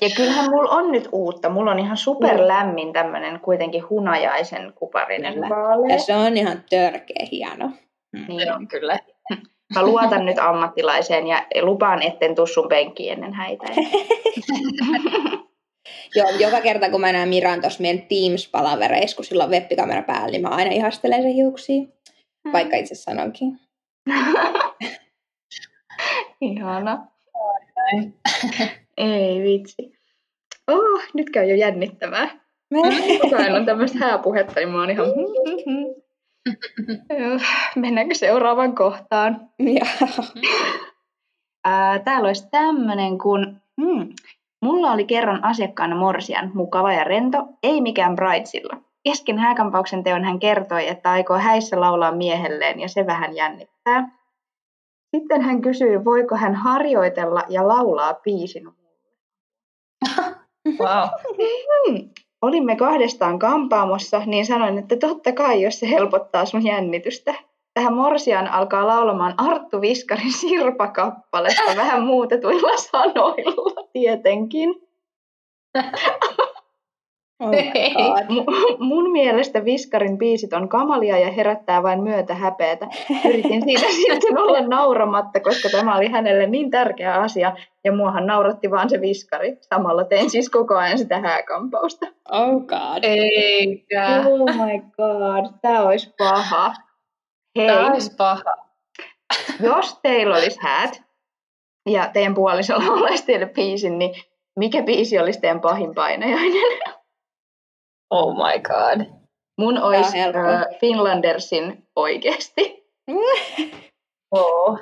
Ja 0.00 0.08
kyllähän 0.16 0.50
mulla 0.50 0.70
on 0.70 0.92
nyt 0.92 1.08
uutta. 1.12 1.48
Mulla 1.48 1.70
on 1.70 1.78
ihan 1.78 1.96
super 1.96 2.48
lämmin 2.48 2.92
tämmöinen 2.92 3.40
kuitenkin 3.40 3.88
hunajaisen 3.90 4.72
kuparinen 4.74 5.40
vaale. 5.40 5.92
Ja 5.92 5.98
se 5.98 6.14
on 6.14 6.36
ihan 6.36 6.64
törkeä 6.70 7.26
hieno. 7.32 7.70
Mm. 8.12 8.24
Niin. 8.28 8.52
On 8.52 8.68
kyllä. 8.68 8.98
Mä 9.74 9.82
luotan 9.82 10.26
nyt 10.26 10.38
ammattilaiseen 10.38 11.26
ja 11.26 11.46
lupaan, 11.62 12.02
etten 12.02 12.34
tuu 12.34 12.46
sun 12.46 12.68
penkkiin 12.68 13.12
ennen 13.12 13.32
häitä. 13.32 13.64
Joo, 16.16 16.30
joka 16.38 16.60
kerta 16.60 16.90
kun 16.90 17.00
mä 17.00 17.12
näen 17.12 17.28
Miran 17.28 17.60
tuossa 17.60 17.82
meidän 17.82 18.02
Teams-palavereissa, 18.02 19.16
kun 19.16 19.24
sillä 19.24 19.44
on 19.44 19.50
webbikamera 19.50 20.02
päällä, 20.02 20.28
niin 20.28 20.42
mä 20.42 20.48
aina 20.48 20.70
ihastelen 20.70 21.22
sen 21.22 21.32
hiuksia. 21.32 21.82
Mm. 22.44 22.52
Vaikka 22.52 22.76
itse 22.76 22.94
sanonkin. 22.94 23.60
Ihana. 26.40 27.06
Ei 28.96 29.42
vitsi. 29.42 29.92
Oh, 30.68 31.02
nyt 31.14 31.30
käy 31.30 31.44
jo 31.44 31.54
jännittävää. 31.54 32.30
Koko 33.20 33.36
ajan 33.36 33.54
on 33.54 33.66
tämmöistä 33.66 33.98
hääpuhetta, 33.98 34.60
niin 34.60 34.68
mä 34.68 34.80
oon 34.80 34.90
ihan... 34.90 35.06
Mennäänkö 37.76 38.14
seuraavaan 38.14 38.74
kohtaan? 38.74 39.48
Täällä 42.04 42.26
olisi 42.26 42.48
tämmöinen, 42.50 43.18
kun 43.18 43.60
hmm, 43.80 44.08
mulla 44.62 44.92
oli 44.92 45.04
kerran 45.04 45.44
asiakkaana 45.44 45.96
Morsian, 45.96 46.50
mukava 46.54 46.92
ja 46.92 47.04
rento, 47.04 47.38
ei 47.62 47.80
mikään 47.80 48.16
bridesilla. 48.16 48.76
Kesken 49.04 49.38
hääkampauksen 49.38 50.02
teon 50.02 50.24
hän 50.24 50.38
kertoi, 50.38 50.88
että 50.88 51.10
aikoo 51.10 51.38
häissä 51.38 51.80
laulaa 51.80 52.12
miehelleen 52.12 52.80
ja 52.80 52.88
se 52.88 53.06
vähän 53.06 53.36
jännittää. 53.36 54.08
Sitten 55.16 55.42
hän 55.42 55.60
kysyi, 55.60 56.04
voiko 56.04 56.36
hän 56.36 56.54
harjoitella 56.54 57.42
ja 57.48 57.68
laulaa 57.68 58.14
biisin 58.14 58.64
wow. 60.80 61.08
Hmm. 61.88 62.10
Olimme 62.42 62.76
kahdestaan 62.76 63.38
kampaamossa, 63.38 64.22
niin 64.26 64.46
sanoin, 64.46 64.78
että 64.78 64.96
totta 64.96 65.32
kai, 65.32 65.62
jos 65.62 65.80
se 65.80 65.90
helpottaa 65.90 66.46
sun 66.46 66.64
jännitystä. 66.64 67.34
Tähän 67.74 67.94
Morsian 67.94 68.48
alkaa 68.48 68.86
laulamaan 68.86 69.34
Arttu 69.38 69.80
Viskarin 69.80 70.32
sirpakappaletta 70.32 71.76
vähän 71.76 72.02
muutetuilla 72.02 72.76
sanoilla 72.76 73.88
tietenkin. 73.92 74.74
Oh 77.40 78.78
mun 78.78 79.12
mielestä 79.12 79.64
Viskarin 79.64 80.18
biisit 80.18 80.52
on 80.52 80.68
kamalia 80.68 81.18
ja 81.18 81.32
herättää 81.32 81.82
vain 81.82 82.02
myötä 82.02 82.34
häpeätä. 82.34 82.86
Yritin 83.24 83.62
siitä 83.62 83.86
sitten 83.96 84.38
olla 84.38 84.60
nauramatta, 84.60 85.40
koska 85.40 85.68
tämä 85.68 85.96
oli 85.96 86.08
hänelle 86.08 86.46
niin 86.46 86.70
tärkeä 86.70 87.14
asia. 87.14 87.56
Ja 87.84 87.92
muahan 87.92 88.26
nauratti 88.26 88.70
vaan 88.70 88.90
se 88.90 89.00
Viskari. 89.00 89.56
Samalla 89.60 90.04
tein 90.04 90.30
siis 90.30 90.50
koko 90.50 90.74
ajan 90.74 90.98
sitä 90.98 91.20
hääkampausta. 91.20 92.06
Oh 92.30 92.60
god. 92.60 93.02
Eikä. 93.02 94.24
Oh 94.26 94.38
my 94.38 94.80
god, 94.96 95.54
tämä 95.62 95.82
olisi 95.82 96.14
paha. 96.18 96.72
Hei, 97.58 97.66
tämä 97.66 97.86
olisi 97.86 98.16
paha. 98.16 98.56
Jos 99.60 99.98
teillä 100.02 100.36
olisi 100.36 100.58
häät 100.62 101.02
ja 101.90 102.10
teidän 102.12 102.34
puolisolla 102.34 102.92
olisi 103.06 103.26
teille 103.26 103.46
biisin, 103.46 103.98
niin 103.98 104.14
mikä 104.58 104.82
biisi 104.82 105.18
olisi 105.18 105.40
teidän 105.40 105.60
pahin 105.60 105.94
painajainen? 105.94 107.01
Oh 108.12 108.34
my 108.34 108.58
god. 108.58 109.06
Mun 109.58 109.78
olisi 109.78 110.18
uh, 110.18 110.78
Finlandersin 110.80 111.88
oikeasti. 111.96 112.84
oh. 114.30 114.78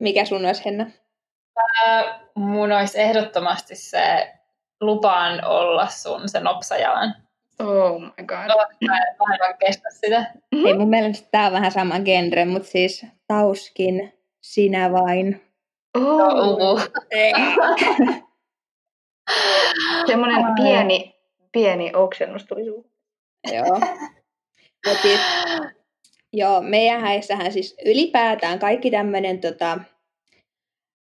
Mikä 0.00 0.24
sun 0.24 0.46
olisi, 0.46 0.64
Henna? 0.64 0.86
Äh, 1.86 2.20
mun 2.34 2.72
olisi 2.72 3.00
ehdottomasti 3.00 3.76
se 3.76 4.34
lupaan 4.80 5.44
olla 5.44 5.86
sun 5.86 6.28
se 6.28 6.40
nopsajalan. 6.40 7.14
Oh 7.58 8.00
my 8.00 8.10
god. 8.26 8.46
No, 8.48 8.56
mä 8.86 8.98
en 8.98 9.16
aivan 9.20 9.58
kestä 9.58 9.88
sitä. 9.90 10.32
Ei 10.66 10.78
mun 10.78 10.88
mielestä 10.88 11.28
tää 11.30 11.46
on 11.46 11.52
vähän 11.52 11.72
sama 11.72 12.00
genre, 12.00 12.44
mutta 12.44 12.68
siis 12.68 13.06
Tauskin, 13.26 14.12
sinä 14.42 14.92
vain. 14.92 15.42
Oh. 15.98 16.58
No, 16.58 16.72
uh. 16.72 16.82
Semmoinen 20.06 20.54
pieni, 20.62 21.14
pieni 21.52 21.92
oksennus 21.94 22.44
tuli 22.44 22.64
suuhun. 22.64 22.90
Joo. 23.52 23.80
Mut 24.86 24.98
siis, 25.02 25.20
joo, 26.32 26.60
meidän 26.60 27.00
häissähän 27.00 27.52
siis 27.52 27.76
ylipäätään 27.86 28.58
kaikki 28.58 28.90
tämmöinen 28.90 29.40
tota, 29.40 29.78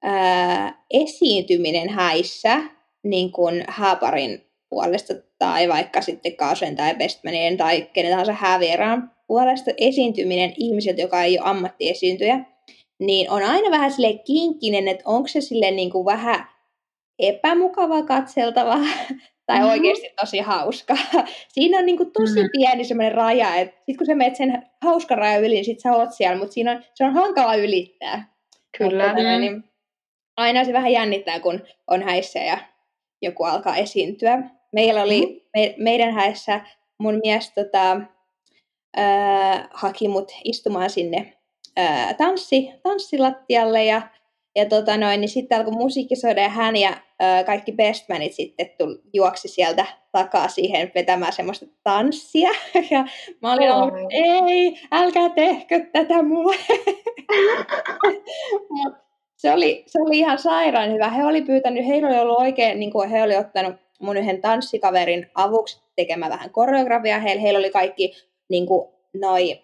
ää, 0.04 0.84
esiintyminen 0.90 1.90
häissä, 1.90 2.62
niin 3.04 3.32
kuin 3.32 3.64
hääparin 3.68 4.46
puolesta 4.70 5.14
tai 5.40 5.70
vaikka 5.70 6.02
sitten 6.02 6.36
Kaasen 6.36 6.76
tai 6.76 6.96
Bestmanien 6.96 7.58
tai 7.58 7.82
kenen 7.94 8.12
tahansa 8.12 8.34
häävieraan 8.34 9.12
puolesta 9.28 9.72
esiintyminen 9.78 10.54
ihmiset, 10.58 10.98
joka 10.98 11.24
ei 11.24 11.40
ole 11.40 11.50
ammattiesiintyjä, 11.50 12.40
niin 13.00 13.32
on 13.32 13.44
aina 13.44 13.72
vähän 13.72 13.92
sille 13.92 14.18
kinkkinen, 14.18 14.88
että 14.88 15.04
onko 15.06 15.28
se 15.28 15.42
sille 15.42 15.72
niin 15.72 15.92
kuin 15.92 16.06
vähän 16.06 16.53
epämukava 17.20 18.04
katseltava 18.04 18.78
tai 19.48 19.58
mm-hmm. 19.58 19.72
oikeasti 19.72 20.10
tosi 20.22 20.40
hauska. 20.40 20.98
Siinä 21.48 21.78
on 21.80 21.86
niinku 21.86 22.06
tosi 22.06 22.44
mm. 22.44 22.50
pieni 22.52 22.84
semmoinen 22.84 23.16
raja, 23.16 23.56
että 23.56 23.82
sit 23.86 23.98
kun 23.98 24.08
sä 24.08 24.16
menet 24.16 24.36
sen 24.36 24.64
hauskan 24.82 25.18
rajan 25.18 25.42
yli, 25.42 25.54
niin 25.54 25.66
sit 25.66 25.80
sä 25.80 25.94
oot 25.94 26.14
siellä, 26.14 26.38
mutta 26.38 26.54
siinä 26.54 26.72
on, 26.72 26.84
se 26.94 27.06
on 27.06 27.14
hankala 27.14 27.56
ylittää. 27.56 28.34
Kyllä. 28.78 29.08
Mutta, 29.08 29.22
mm. 29.22 29.42
niin, 29.42 29.64
aina 30.38 30.64
se 30.64 30.74
vähän 30.74 30.92
jännittää, 30.92 31.40
kun 31.40 31.62
on 31.88 32.04
häissä 32.04 32.40
ja 32.40 32.58
joku 33.22 33.44
alkaa 33.44 33.76
esiintyä. 33.76 34.44
Meillä 34.72 35.02
oli 35.02 35.22
mm-hmm. 35.22 35.40
me, 35.56 35.76
meidän 35.78 36.14
häissä 36.14 36.62
mun 36.98 37.22
mies 37.24 37.52
tota, 37.52 38.02
ää, 38.96 39.68
haki 39.74 40.08
mut 40.08 40.32
istumaan 40.44 40.90
sinne 40.90 41.38
ää, 41.78 42.14
tanssi, 42.14 42.72
tanssilattialle 42.84 43.86
ja, 43.86 44.02
ja 44.56 44.66
tota 44.66 44.98
noin, 44.98 45.22
niin 45.22 45.30
sitten 45.30 45.58
alkoi 45.58 45.74
musiikki 45.74 46.16
soida 46.16 46.42
ja 46.42 46.50
hän 46.50 46.76
ja 46.76 46.98
ää, 47.20 47.44
kaikki 47.44 47.72
bestmanit 47.72 48.34
sitten 48.34 48.70
tuli, 48.78 49.02
juoksi 49.14 49.48
sieltä 49.48 49.86
takaa 50.12 50.48
siihen 50.48 50.92
vetämään 50.96 51.34
semmoista 51.34 51.66
tanssia. 51.84 52.50
Ja 52.92 53.06
mä 53.42 53.54
olin 53.54 53.72
ollut, 53.72 53.94
ei, 54.12 54.80
älkää 54.92 55.30
tehkö 55.30 55.80
tätä 55.92 56.24
mulle. 56.24 56.56
Mut 58.70 58.94
se 59.38 59.52
oli, 59.52 59.84
se 59.88 60.02
oli 60.02 60.18
ihan 60.18 60.40
sairaan 60.40 60.94
hyvä. 60.94 61.10
He 61.10 61.26
oli 61.26 61.42
pyytänyt, 61.42 61.88
heillä 61.88 62.10
oli 62.10 62.20
ollut 62.20 62.40
oikein, 62.40 62.80
niin 62.80 62.92
kuin 62.92 63.10
he 63.10 63.24
oli 63.24 63.38
ottanut 63.38 63.76
mun 64.00 64.18
yhden 64.18 64.42
tanssikaverin 64.42 65.32
avuksi 65.36 65.82
tekemään 65.96 66.32
vähän 66.32 66.50
koreografiaa. 66.50 67.20
Heillä, 67.20 67.42
heillä 67.42 67.60
oli 67.60 67.70
kaikki 67.70 68.14
niin 68.50 68.66
kuin, 68.66 68.90
noi, 69.14 69.62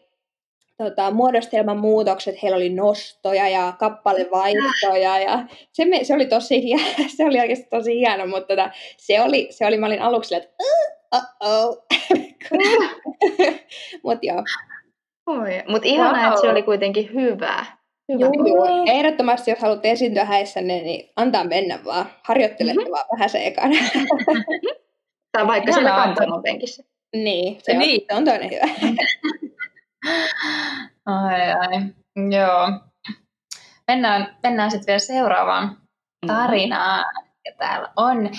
tota, 0.83 1.11
muodostelman 1.11 1.77
muutokset, 1.77 2.43
heillä 2.43 2.55
oli 2.55 2.69
nostoja 2.69 3.49
ja 3.49 3.73
kappalevaihtoja 3.79 5.19
ja 5.19 5.45
se, 5.71 5.85
me, 5.85 6.03
se 6.03 6.13
oli 6.13 6.25
tosi 6.25 6.63
hieno, 6.63 6.83
se 7.17 7.25
oli 7.25 7.39
oikeasti 7.39 7.67
tosi 7.69 7.99
hieno, 7.99 8.27
mutta 8.27 8.47
tota, 8.47 8.69
se, 8.97 9.21
oli, 9.21 9.47
se 9.49 9.65
oli, 9.65 9.77
mä 9.77 9.85
olin 9.85 10.01
aluksi 10.01 10.35
että 10.35 10.49
uh-oh. 11.15 11.85
Mutta 14.03 14.25
joo. 14.25 14.43
Mutta 15.67 15.87
ihanaa, 15.87 16.23
wow. 16.23 16.29
että 16.29 16.41
se 16.41 16.49
oli 16.49 16.63
kuitenkin 16.63 17.13
hyvää. 17.13 17.79
Hyvä. 18.13 18.19
Joo, 18.19 18.85
ehdottomasti 18.87 19.51
jos 19.51 19.59
haluat 19.59 19.85
esiintyä 19.85 20.25
häissänne, 20.25 20.81
niin 20.81 21.09
antaa 21.15 21.43
mennä 21.43 21.79
vaan. 21.85 22.05
Harjoittelette 22.23 22.81
mm-hmm. 22.81 22.91
vaan 22.91 23.05
vähän 23.13 23.29
se 23.29 23.47
ekana. 23.47 23.75
tai 25.31 25.47
vaikka 25.47 25.71
siellä 25.71 25.89
kantamopenkissä. 25.89 26.83
Niin, 27.15 27.57
se 27.63 27.71
on, 27.71 27.79
niin. 27.79 28.01
se 28.09 28.15
on 28.15 28.25
toinen 28.25 28.49
hyvä. 28.51 28.91
ai 31.05 31.51
ai, 31.51 31.81
joo. 32.31 32.79
Mennään, 33.87 34.37
mennään 34.43 34.71
sitten 34.71 34.87
vielä 34.87 34.99
seuraavaan 34.99 35.67
mm. 35.67 36.27
tarinaan. 36.27 37.05
Ja 37.45 37.51
täällä 37.57 37.89
on 37.95 38.29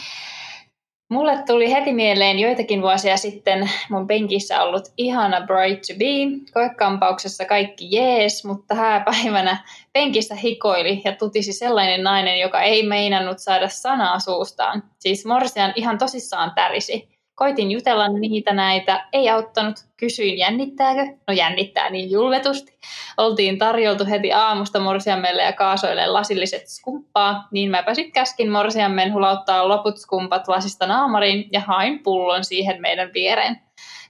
Mulle 1.11 1.43
tuli 1.47 1.73
heti 1.73 1.93
mieleen 1.93 2.39
joitakin 2.39 2.83
vuosia 2.83 3.17
sitten 3.17 3.71
mun 3.91 4.07
penkissä 4.07 4.63
ollut 4.63 4.85
ihana 4.97 5.47
Bright 5.47 5.83
to 5.83 5.95
Be. 5.99 6.51
Koekampauksessa 6.53 7.45
kaikki 7.45 7.89
jees, 7.91 8.45
mutta 8.45 8.75
hääpäivänä 8.75 9.65
penkissä 9.93 10.35
hikoili 10.35 11.03
ja 11.05 11.13
tutisi 11.13 11.53
sellainen 11.53 12.05
nainen, 12.05 12.41
joka 12.41 12.63
ei 12.63 12.87
meinannut 12.87 13.39
saada 13.39 13.69
sanaa 13.69 14.19
suustaan. 14.19 14.83
Siis 14.99 15.27
Morsian 15.27 15.73
ihan 15.77 15.99
tosissaan 15.99 16.53
tärisi. 16.55 17.09
Koitin 17.41 17.71
jutella 17.71 18.09
niitä 18.09 18.53
näitä, 18.53 19.07
ei 19.13 19.29
auttanut. 19.29 19.77
Kysyin 19.97 20.39
jännittääkö? 20.39 21.07
No 21.29 21.35
jännittää 21.35 21.91
niin 21.91 22.11
julvetusti. 22.11 22.73
Oltiin 23.17 23.59
tarjoltu 23.59 24.05
heti 24.07 24.33
aamusta 24.33 24.81
morsiammelle 24.81 25.43
ja 25.43 25.53
kaasoille 25.53 26.07
lasilliset 26.07 26.69
skumppaa, 26.69 27.49
niin 27.51 27.71
mäpä 27.71 27.95
sitten 27.95 28.13
käskin 28.13 28.51
morsiammen 28.51 29.15
hulauttaa 29.15 29.69
loput 29.69 29.99
skumpat 29.99 30.49
lasista 30.49 30.87
naamariin 30.87 31.49
ja 31.53 31.61
hain 31.61 32.03
pullon 32.03 32.45
siihen 32.45 32.81
meidän 32.81 33.11
viereen. 33.15 33.61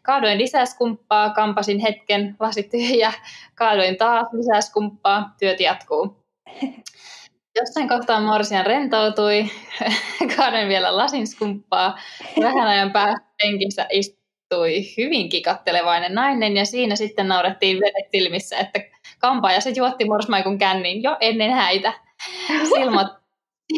Kaadoin 0.02 0.38
lisää 0.38 0.66
skumppaa, 0.66 1.30
kampasin 1.30 1.78
hetken, 1.78 2.36
lasi 2.40 2.62
tyhjä, 2.62 3.12
kaadoin 3.54 3.96
taas 3.96 4.26
lisää 4.32 4.60
skumppaa, 4.60 5.34
työt 5.38 5.60
jatkuu. 5.60 6.16
Jossain 7.60 7.88
kohtaa 7.88 8.20
Morsian 8.20 8.66
rentoutui, 8.66 9.50
kaaden 10.36 10.68
vielä 10.68 10.96
lasinskumppaa. 10.96 11.98
Vähän 12.40 12.68
ajan 12.68 12.92
päästä 12.92 13.86
istui 13.90 14.94
hyvin 14.96 15.28
kikattelevainen 15.28 16.14
nainen 16.14 16.56
ja 16.56 16.64
siinä 16.64 16.96
sitten 16.96 17.28
naurettiin 17.28 17.80
vedet 17.80 18.10
silmissä, 18.10 18.58
että 18.58 18.80
kampaaja 19.18 19.60
se 19.60 19.72
juotti 19.76 20.04
morsmaikun 20.04 20.58
kännin 20.58 21.02
jo 21.02 21.16
ennen 21.20 21.50
häitä. 21.50 21.92
Silmat, 22.74 23.06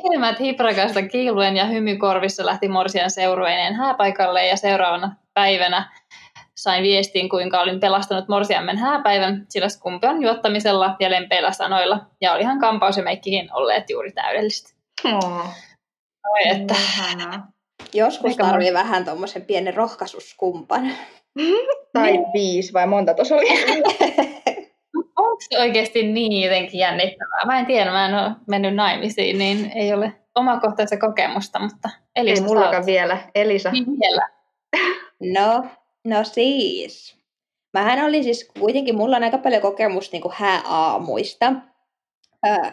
silmät 0.02 0.40
hiprakasta 0.40 1.02
kiiluen 1.02 1.56
ja 1.56 1.64
hymykorvissa 1.64 2.46
lähti 2.46 2.68
Morsian 2.68 3.10
seurueineen 3.10 3.74
hääpaikalle 3.74 4.46
ja 4.46 4.56
seuraavana 4.56 5.16
päivänä 5.34 5.92
sain 6.56 6.82
viestin, 6.82 7.28
kuinka 7.28 7.60
olin 7.60 7.80
pelastanut 7.80 8.28
morsiammen 8.28 8.78
hääpäivän, 8.78 9.46
sillä 9.48 9.68
skumpion 9.68 10.22
juottamisella 10.22 10.96
ja 11.00 11.10
lempeillä 11.10 11.52
sanoilla. 11.52 12.06
Ja 12.20 12.32
olihan 12.32 12.58
kampaus 12.58 12.96
ja 12.96 13.02
meikkikin 13.02 13.48
olleet 13.52 13.90
juuri 13.90 14.12
täydellistä. 14.12 14.74
Oh. 15.04 15.46
Oi, 16.32 16.48
että... 16.48 16.74
Joskus 17.94 18.30
Eikä 18.30 18.44
tarvii 18.44 18.70
mun... 18.70 18.78
vähän 18.78 19.04
tuommoisen 19.04 19.42
pienen 19.42 19.74
rohkaisuskumpan. 19.74 20.92
tai 21.92 22.18
viisi, 22.34 22.72
vai 22.72 22.86
monta 22.86 23.14
tuossa 23.14 23.34
oli? 23.34 23.46
Onko 25.16 25.36
se 25.40 25.58
oikeasti 25.58 26.02
niin 26.02 26.42
jotenkin 26.42 26.80
jännittävää? 26.80 27.44
Mä 27.46 27.58
en 27.58 27.66
tiedä, 27.66 27.90
mä 27.90 28.06
en 28.06 28.14
ole 28.14 28.30
mennyt 28.46 28.74
naimisiin, 28.74 29.38
niin 29.38 29.72
ei 29.74 29.92
ole 29.94 30.12
omakohtaista 30.34 30.96
kokemusta, 30.96 31.58
mutta 31.58 31.90
Elisa 32.16 32.42
Ei 32.42 32.48
mullakaan 32.48 32.86
vielä. 32.86 33.18
Elisa. 33.34 33.70
Niin 33.70 33.86
vielä. 34.00 34.26
No, 35.20 35.64
No 36.04 36.24
siis. 36.24 37.16
Mähän 37.74 38.04
oli 38.06 38.22
siis 38.22 38.50
kuitenkin, 38.58 38.96
mulla 38.96 39.16
on 39.16 39.24
aika 39.24 39.38
paljon 39.38 39.62
kokemusta 39.62 40.16
niin 40.16 40.32
hääaamuista 40.32 41.52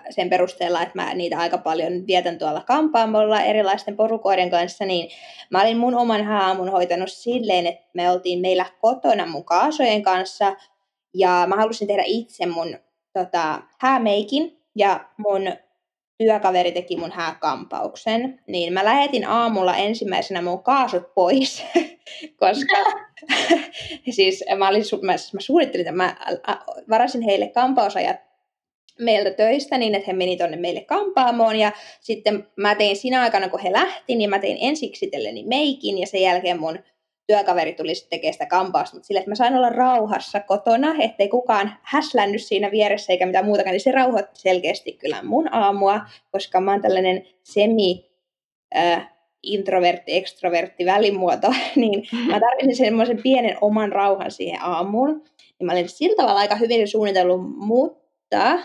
sen 0.09 0.29
perusteella, 0.29 0.81
että 0.81 0.95
mä 0.95 1.13
niitä 1.13 1.37
aika 1.37 1.57
paljon 1.57 2.07
vietän 2.07 2.37
tuolla 2.37 2.61
kampaamolla 2.61 3.41
erilaisten 3.41 3.95
porukoiden 3.95 4.49
kanssa, 4.49 4.85
niin 4.85 5.09
mä 5.49 5.61
olin 5.61 5.77
mun 5.77 5.95
oman 5.95 6.23
hääaamun 6.23 6.69
hoitanut 6.69 7.11
silleen, 7.11 7.67
että 7.67 7.89
me 7.93 8.11
oltiin 8.11 8.39
meillä 8.39 8.65
kotona 8.81 9.25
mun 9.25 9.45
kaasojen 9.45 10.03
kanssa, 10.03 10.55
ja 11.13 11.45
mä 11.47 11.55
halusin 11.55 11.87
tehdä 11.87 12.03
itse 12.05 12.45
mun 12.45 12.77
tota, 13.13 13.61
häämeikin, 13.79 14.61
ja 14.75 15.05
mun 15.17 15.41
työkaveri 16.19 16.71
teki 16.71 16.97
mun 16.97 17.11
hääkampauksen, 17.11 18.39
niin 18.47 18.73
mä 18.73 18.85
lähetin 18.85 19.27
aamulla 19.27 19.75
ensimmäisenä 19.75 20.41
mun 20.41 20.63
kaasut 20.63 21.13
pois, 21.13 21.63
koska 22.41 22.75
siis 24.15 24.43
mä, 24.57 24.69
olin, 24.69 24.83
mä, 25.01 25.11
mä 25.33 25.39
suunnittelin, 25.39 25.87
että 25.87 25.95
mä 25.95 26.15
varasin 26.89 27.21
heille 27.21 27.47
kampausajat 27.47 28.17
meiltä 28.99 29.31
töistä 29.31 29.77
niin, 29.77 29.95
että 29.95 30.07
he 30.07 30.13
meni 30.13 30.37
tonne 30.37 30.57
meille 30.57 30.81
kampaamoon. 30.81 31.55
Ja 31.55 31.71
sitten 32.01 32.47
mä 32.55 32.75
tein 32.75 32.95
siinä 32.95 33.21
aikana, 33.21 33.49
kun 33.49 33.59
he 33.59 33.71
lähti, 33.71 34.15
niin 34.15 34.29
mä 34.29 34.39
tein 34.39 34.57
ensiksi 34.61 35.05
itselleni 35.05 35.43
meikin 35.43 35.97
ja 35.97 36.07
sen 36.07 36.21
jälkeen 36.21 36.59
mun 36.59 36.79
työkaveri 37.29 37.73
tuli 37.73 37.95
sitten 37.95 38.17
tekemään 38.17 38.33
sitä 38.33 38.45
kampausta, 38.45 38.95
mutta 38.95 39.07
sille, 39.07 39.19
että 39.19 39.31
mä 39.31 39.35
sain 39.35 39.55
olla 39.55 39.69
rauhassa 39.69 40.39
kotona, 40.39 40.95
ettei 40.99 41.27
kukaan 41.27 41.75
häslännyt 41.81 42.41
siinä 42.41 42.71
vieressä 42.71 43.13
eikä 43.13 43.25
mitään 43.25 43.45
muutakaan, 43.45 43.71
niin 43.71 43.81
se 43.81 43.91
rauhoitti 43.91 44.39
selkeästi 44.39 44.91
kyllä 44.91 45.23
mun 45.23 45.53
aamua, 45.53 46.01
koska 46.31 46.61
mä 46.61 46.71
oon 46.71 46.81
tällainen 46.81 47.27
semi 47.43 48.09
äh, 48.75 49.09
introvertti, 49.43 50.15
ekstrovertti 50.15 50.85
välimuoto, 50.85 51.47
niin 51.75 52.07
mä 52.27 52.39
tarvitsin 52.39 52.75
semmoisen 52.75 53.21
pienen 53.23 53.57
oman 53.61 53.91
rauhan 53.91 54.31
siihen 54.31 54.63
aamuun. 54.63 55.23
Niin 55.59 55.65
mä 55.65 55.71
olin 55.71 55.89
sillä 55.89 56.15
tavalla 56.15 56.39
aika 56.39 56.55
hyvin 56.55 56.87
suunnitellut, 56.87 57.41
mutta 57.55 58.59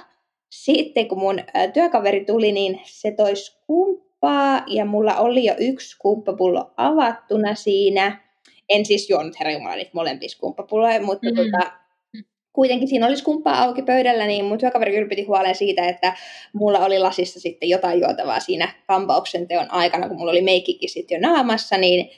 sitten 0.51 1.09
kun 1.09 1.19
mun 1.19 1.41
työkaveri 1.73 2.25
tuli, 2.25 2.53
niin 2.53 2.81
se 2.85 3.11
toi 3.11 3.37
skumppaa 3.37 4.63
ja 4.67 4.85
mulla 4.85 5.17
oli 5.17 5.45
jo 5.45 5.55
yksi 5.59 5.89
skumppapullo 5.89 6.71
avattuna 6.77 7.55
siinä 7.55 8.24
en 8.69 8.85
siis 8.85 9.11
juonut 9.11 9.41
herra 9.41 9.75
niitä 9.75 9.91
molempia 9.95 10.29
skumppapulloja, 10.29 11.03
mutta 11.03 11.31
mm. 11.31 11.37
tota, 11.37 11.73
kuitenkin 12.55 12.89
siinä 12.89 13.07
oli 13.07 13.17
skumppaa 13.17 13.63
auki 13.63 13.83
pöydällä, 13.83 14.27
niin 14.27 14.45
mun 14.45 14.59
työkaveri 14.59 14.93
kyllä 14.93 15.09
piti 15.09 15.23
huolen 15.23 15.55
siitä, 15.55 15.89
että 15.89 16.17
mulla 16.53 16.85
oli 16.85 16.99
lasissa 16.99 17.41
sitten 17.41 17.69
jotain 17.69 18.01
juotavaa 18.01 18.41
siinä 18.41 18.69
kampauksen 18.87 19.49
teon 19.49 19.71
aikana, 19.71 20.09
kun 20.09 20.17
mulla 20.17 20.31
oli 20.31 20.43
meikkikin 20.43 20.89
sitten 20.89 21.17
jo 21.17 21.29
naamassa, 21.29 21.77
niin, 21.77 22.11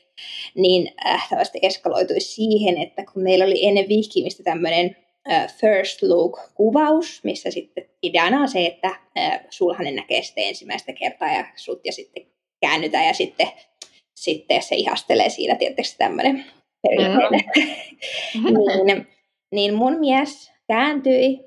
niin 0.55 0.95
äh, 1.07 1.29
eskaloitui 1.63 2.21
siihen, 2.21 2.83
että 2.83 3.05
kun 3.13 3.23
meillä 3.23 3.45
oli 3.45 3.67
ennen 3.67 3.89
vihkimistä 3.89 4.43
tämmöinen 4.43 4.97
äh, 5.31 5.55
first 5.57 6.03
look-kuvaus, 6.03 7.21
missä 7.25 7.51
sitten 7.51 7.85
ideana 8.03 8.41
on 8.41 8.49
se, 8.49 8.67
että 8.67 8.89
äh, 9.19 9.41
sulhanen 9.51 9.97
näkee 9.97 10.23
sitten 10.23 10.45
ensimmäistä 10.45 10.93
kertaa 10.93 11.33
ja 11.33 11.47
sut 11.57 11.81
ja 11.85 11.93
sitten 11.93 12.27
käännytään 12.61 13.07
ja 13.07 13.15
sitten 13.15 13.49
sitten 14.17 14.63
se 14.63 14.75
ihastelee 14.75 15.29
siinä, 15.29 15.55
tietysti 15.55 15.99
tämmöinen 15.99 16.45
perinteinen. 16.83 17.45
Mm. 18.35 18.55
niin, 18.87 19.07
niin 19.51 19.75
mun 19.75 20.01
mies 20.01 20.53
kääntyi 20.69 21.41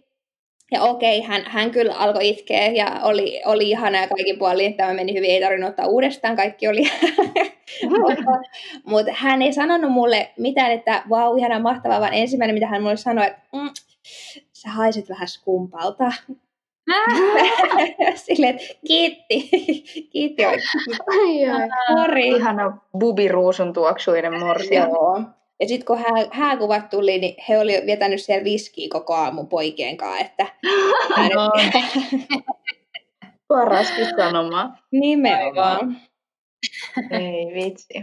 ja 0.71 0.83
okei, 0.83 1.21
hän, 1.21 1.43
hän 1.45 1.71
kyllä 1.71 1.93
alkoi 1.93 2.29
itkeä 2.29 2.67
ja 2.67 2.99
oli, 3.03 3.41
oli 3.45 3.69
ihana 3.69 4.01
ja 4.01 4.07
kaikki 4.07 4.33
puoli, 4.33 4.73
tämä 4.73 4.93
meni 4.93 5.13
hyvin, 5.13 5.29
ei 5.29 5.41
tarvinnut 5.41 5.69
ottaa 5.69 5.87
uudestaan, 5.87 6.35
kaikki 6.35 6.67
oli. 6.67 6.83
mutta, 7.89 8.23
mutta 8.91 9.11
hän 9.15 9.41
ei 9.41 9.53
sanonut 9.53 9.91
mulle 9.91 10.29
mitään, 10.37 10.71
että 10.71 11.03
vau, 11.09 11.37
ihana 11.37 11.59
mahtavaa, 11.59 11.99
vaan 11.99 12.13
ensimmäinen, 12.13 12.53
mitä 12.53 12.67
hän 12.67 12.81
mulle 12.81 12.97
sanoi, 12.97 13.27
että 13.27 13.41
mm, 13.53 13.69
sä 14.53 14.69
haiset 14.69 15.09
vähän 15.09 15.27
skumpalta. 15.27 16.11
Silleen, 18.25 18.59
kiitti. 18.87 19.49
kiitti 20.13 20.45
oikein. 20.45 20.63
Sori. 21.97 22.27
Ihana 22.27 22.77
bubiruusun 22.99 23.73
tuoksuinen 23.73 24.39
morsia. 24.39 24.83
Joo. 24.83 25.21
Ja 25.59 25.67
sitten 25.67 25.85
kun 25.85 25.97
hää, 25.97 26.27
hääkuvat 26.31 26.89
tuli, 26.89 27.17
niin 27.17 27.35
he 27.49 27.59
oli 27.59 27.73
vietänyt 27.85 28.21
siellä 28.21 28.43
viskiä 28.43 28.87
koko 28.91 29.13
aamu 29.13 29.45
poikien 29.45 29.97
kanssa, 29.97 30.19
että 30.25 30.45
No, 31.35 31.51
Paraskin 33.47 34.05
sanoma. 34.17 34.77
nimenomaan. 34.91 35.97
Ei 37.11 37.63
vitsi. 37.63 37.93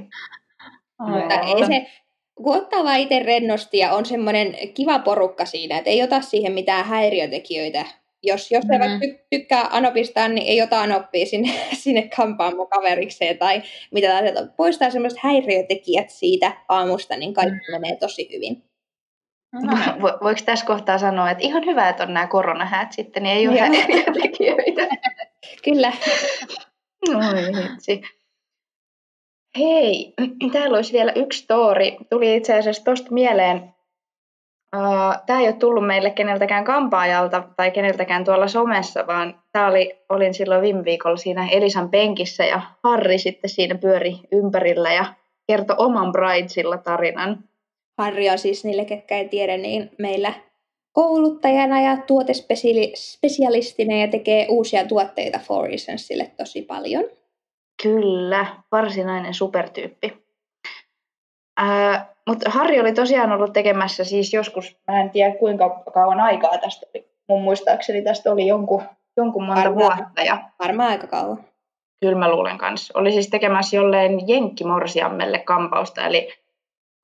Mutta 1.08 1.34
Joo. 1.34 1.56
ei 1.56 1.66
se, 1.66 1.86
kun 2.34 2.56
ottaa 2.56 2.84
vaan 2.84 2.98
itse 2.98 3.18
rennosti 3.18 3.78
ja 3.78 3.92
on 3.92 4.06
semmoinen 4.06 4.56
kiva 4.74 4.98
porukka 4.98 5.44
siinä, 5.44 5.78
että 5.78 5.90
ei 5.90 6.02
ota 6.02 6.20
siihen 6.20 6.52
mitään 6.52 6.84
häiriötekijöitä. 6.84 7.84
Jos, 8.22 8.50
jos 8.50 8.64
mm. 8.64 8.70
ty- 9.00 9.26
tykkää 9.30 9.68
Anopistaan, 9.70 10.34
niin 10.34 10.46
ei 10.46 10.62
ota 10.62 10.80
Anoppia 10.80 11.26
sinne, 11.26 11.48
sinne 11.82 12.08
kampaamo 12.16 12.66
kaverikseen 12.66 13.38
tai 13.38 13.62
mitä 13.90 14.08
tahansa. 14.08 14.52
Poistaa 14.56 14.90
semmoiset 14.90 15.18
häiriötekijät 15.22 16.10
siitä 16.10 16.52
aamusta, 16.68 17.16
niin 17.16 17.34
kaikki 17.34 17.54
Mm. 17.54 17.80
menee 17.80 17.96
tosi 17.96 18.28
hyvin. 18.36 18.62
no, 19.52 19.72
Vo- 19.72 20.18
Voiko 20.22 20.40
tässä 20.44 20.66
kohtaa 20.66 20.98
sanoa, 20.98 21.30
että 21.30 21.44
ihan 21.44 21.66
hyvä, 21.66 21.88
että 21.88 22.02
on 22.02 22.14
nämä 22.14 22.26
koronahäät 22.26 22.92
sitten, 22.92 23.22
niin 23.22 23.36
ei 23.36 23.48
ole 23.48 23.58
häiriötekijöitä. 23.60 24.88
Kyllä. 25.64 25.92
Oi 27.08 27.62
vitsi. 27.62 28.02
Hei, 29.58 30.14
täällä 30.52 30.76
olisi 30.76 30.92
vielä 30.92 31.12
yksi 31.12 31.42
story. 31.42 31.84
Tuli 32.10 32.36
itse 32.36 32.54
asiassa 32.58 32.84
tosta 32.84 33.10
mieleen. 33.10 33.75
Tämä 35.26 35.40
ei 35.40 35.46
ole 35.46 35.52
tullut 35.52 35.86
meille 35.86 36.10
keneltäkään 36.10 36.64
kampaajalta 36.64 37.42
tai 37.56 37.70
keneltäkään 37.70 38.24
tuolla 38.24 38.48
somessa, 38.48 39.06
vaan 39.06 39.42
tämä 39.52 39.66
oli, 39.66 39.98
olin 40.08 40.34
silloin 40.34 40.62
viime 40.62 40.84
viikolla 40.84 41.16
siinä 41.16 41.48
Elisan 41.50 41.90
penkissä 41.90 42.44
ja 42.44 42.60
Harri 42.84 43.18
sitten 43.18 43.50
siinä 43.50 43.74
pyöri 43.74 44.16
ympärillä 44.32 44.92
ja 44.92 45.04
kertoi 45.46 45.76
oman 45.78 46.12
Bridesilla 46.12 46.78
tarinan. 46.78 47.44
Harri 47.98 48.30
on 48.30 48.38
siis 48.38 48.64
niille, 48.64 48.84
ketkä 48.84 49.18
ei 49.18 49.28
tiedä, 49.28 49.56
niin 49.56 49.90
meillä 49.98 50.32
kouluttajana 50.92 51.80
ja 51.80 51.96
tuotespesialistina 51.96 53.96
ja 53.96 54.08
tekee 54.08 54.46
uusia 54.48 54.86
tuotteita 54.86 55.38
For 55.38 55.70
Essentialille 55.70 56.30
tosi 56.36 56.62
paljon. 56.62 57.04
Kyllä, 57.82 58.46
varsinainen 58.72 59.34
supertyyppi. 59.34 60.12
Ää, 61.56 62.15
mutta 62.28 62.50
Harri 62.50 62.80
oli 62.80 62.92
tosiaan 62.92 63.32
ollut 63.32 63.52
tekemässä 63.52 64.04
siis 64.04 64.32
joskus, 64.32 64.76
mä 64.88 65.00
en 65.00 65.10
tiedä 65.10 65.34
kuinka 65.38 65.82
kauan 65.94 66.20
aikaa 66.20 66.58
tästä 66.58 66.86
oli. 66.94 67.06
Mun 67.28 67.42
muistaakseni 67.42 68.02
tästä 68.02 68.32
oli 68.32 68.46
jonkun, 68.46 68.82
jonkun 69.16 69.44
monta 69.46 69.62
Varmaan. 69.64 69.98
vuotta 69.98 70.22
ja 70.22 70.38
Varmaan 70.58 70.88
aika 70.90 71.06
kauan. 71.06 71.44
kyllä 72.00 72.18
mä 72.18 72.30
luulen 72.30 72.58
kanssa. 72.58 72.98
Oli 72.98 73.12
siis 73.12 73.30
tekemässä 73.30 73.76
jolleen 73.76 74.28
jenkkimorsiammelle 74.28 75.38
kampausta, 75.38 76.06
eli 76.06 76.28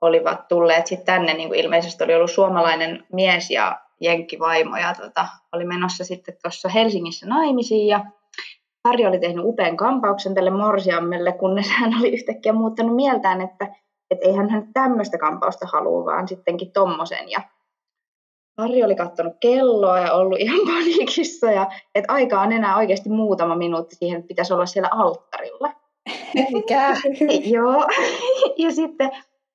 olivat 0.00 0.48
tulleet 0.48 0.86
sitten 0.86 1.06
tänne, 1.06 1.34
niin 1.34 1.48
kuin 1.48 1.60
ilmeisesti 1.60 2.04
oli 2.04 2.14
ollut 2.14 2.30
suomalainen 2.30 3.06
mies 3.12 3.50
ja 3.50 3.80
jenkkivaimo 4.00 4.76
ja 4.76 4.94
tota, 4.94 5.26
oli 5.52 5.64
menossa 5.64 6.04
sitten 6.04 6.34
tuossa 6.42 6.68
Helsingissä 6.68 7.26
naimisiin 7.26 7.86
ja 7.86 8.04
Harri 8.84 9.06
oli 9.06 9.18
tehnyt 9.18 9.44
upean 9.44 9.76
kampauksen 9.76 10.34
tälle 10.34 10.50
morsiammelle, 10.50 11.32
kunnes 11.32 11.70
hän 11.70 11.92
oli 12.00 12.12
yhtäkkiä 12.12 12.52
muuttanut 12.52 12.96
mieltään, 12.96 13.40
että 13.40 13.68
et 14.12 14.18
eihän 14.22 14.50
hän 14.50 14.72
tämmöistä 14.72 15.18
kampausta 15.18 15.66
halua, 15.72 16.04
vaan 16.04 16.28
sittenkin 16.28 16.72
tommosen. 16.72 17.30
Ja 17.30 17.40
Harri 18.58 18.84
oli 18.84 18.94
katsonut 18.94 19.32
kelloa 19.40 19.98
ja 19.98 20.12
ollut 20.12 20.40
ihan 20.40 20.60
paniikissa, 20.74 21.50
ja 21.50 21.70
että 21.94 22.12
aika 22.12 22.40
on 22.40 22.52
enää 22.52 22.76
oikeasti 22.76 23.08
muutama 23.08 23.56
minuutti 23.56 23.96
siihen, 23.96 24.18
että 24.18 24.28
pitäisi 24.28 24.52
olla 24.54 24.66
siellä 24.66 24.88
alttarilla. 24.92 25.72
mikä? 26.52 26.96
Joo, 27.56 27.86
ja 28.58 28.72
sitten 28.72 29.10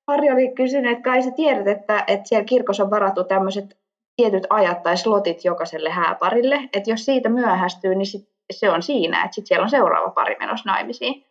Harri 0.08 0.30
oli 0.30 0.52
kysynyt, 0.54 0.92
että 0.92 1.10
kai 1.10 1.22
sä 1.22 1.30
tiedät, 1.30 1.66
että, 1.66 2.04
että 2.06 2.28
siellä 2.28 2.44
kirkossa 2.44 2.84
on 2.84 2.90
varattu 2.90 3.24
tämmöiset 3.24 3.78
tietyt 4.16 4.46
ajat 4.50 4.82
tai 4.82 4.96
slotit 4.96 5.44
jokaiselle 5.44 5.90
hääparille, 5.90 6.60
että 6.72 6.90
jos 6.90 7.04
siitä 7.04 7.28
myöhästyy, 7.28 7.94
niin 7.94 8.06
sit 8.06 8.28
se 8.52 8.70
on 8.70 8.82
siinä, 8.82 9.24
että 9.24 9.34
sitten 9.34 9.48
siellä 9.48 9.64
on 9.64 9.70
seuraava 9.70 10.10
pari 10.10 10.36
menossa 10.38 10.70
naimisiin. 10.70 11.27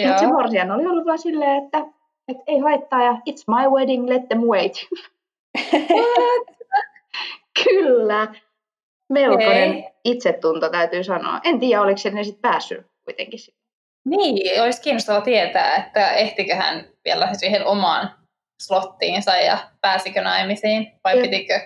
Mutta 0.00 0.18
se 0.18 0.26
morsian 0.26 0.70
oli 0.70 0.86
ollut 0.86 1.06
vaan 1.06 1.18
silleen, 1.18 1.64
että, 1.64 1.78
että 2.28 2.42
ei 2.46 2.58
haittaa 2.58 3.04
ja 3.04 3.12
it's 3.12 3.44
my 3.46 3.68
wedding, 3.70 4.08
let 4.08 4.28
them 4.28 4.40
wait. 4.40 4.72
Kyllä. 7.64 8.34
Melkoinen 9.08 9.70
Okei. 9.70 9.90
itsetunto 10.04 10.68
täytyy 10.68 11.04
sanoa. 11.04 11.40
En 11.44 11.60
tiedä, 11.60 11.82
oliko 11.82 11.98
se 11.98 12.10
ne 12.10 12.24
sitten 12.24 12.50
päässyt 12.50 12.86
kuitenkin. 13.04 13.40
Niin, 14.04 14.62
olisi 14.62 14.82
kiinnostavaa 14.82 15.20
tietää, 15.20 15.76
että 15.76 16.12
ehtikö 16.12 16.54
hän 16.54 16.84
vielä 17.04 17.34
siihen 17.34 17.66
omaan 17.66 18.10
slottiinsa 18.62 19.36
ja 19.36 19.58
pääsikö 19.80 20.22
naimisiin 20.22 20.92
vai 21.04 21.16
Jep. 21.16 21.22
pitikö 21.22 21.60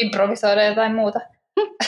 improvisoida 0.00 0.64
jotain 0.64 0.94
muuta. 0.94 1.20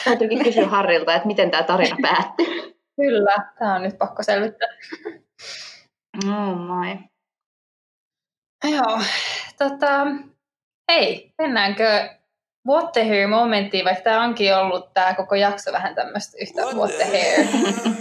Täytyykin 0.05 0.43
kysyä 0.43 0.67
Harrilta, 0.67 1.15
että 1.15 1.27
miten 1.27 1.51
tämä 1.51 1.63
tarina 1.63 1.97
päättyy. 2.07 2.75
Kyllä, 2.95 3.35
tämä 3.59 3.75
on 3.75 3.83
nyt 3.83 3.97
pakko 3.97 4.23
selvittää. 4.23 4.69
Oh 6.17 6.55
my. 6.57 6.97
Joo, 8.71 8.99
tota, 9.57 10.05
hei, 10.91 11.33
mennäänkö 11.37 12.09
What 12.67 12.91
the 12.91 13.07
Hair 13.07 13.27
momenttiin, 13.27 13.85
vaikka 13.85 14.03
tämä 14.03 14.23
onkin 14.23 14.55
ollut 14.55 14.93
tämä 14.93 15.13
koko 15.13 15.35
jakso 15.35 15.71
vähän 15.71 15.95
tämmöistä 15.95 16.37
yhtä 16.41 16.61
What 16.61 16.91
the 16.91 17.05
Hair. 17.05 17.47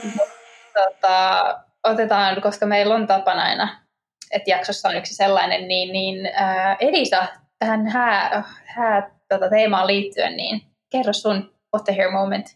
tota, 0.79 1.45
otetaan, 1.85 2.43
koska 2.43 2.67
meillä 2.67 2.95
on 2.95 3.07
tapana 3.07 3.43
aina, 3.43 3.85
että 4.31 4.51
jaksossa 4.51 4.89
on 4.89 4.97
yksi 4.97 5.15
sellainen, 5.15 5.69
niin, 5.69 5.93
niin 5.93 6.27
ää, 6.35 6.77
Elisa, 6.81 7.27
tähän 7.59 7.87
hää, 7.87 8.45
hää 8.65 9.11
tota, 9.29 9.51
teemaan 9.51 9.87
liittyen, 9.87 10.37
niin 10.37 10.63
kerro 10.91 11.13
sun 11.13 11.55
What 11.75 11.85
the 11.85 11.97
Hair 11.97 12.11
moment. 12.11 12.47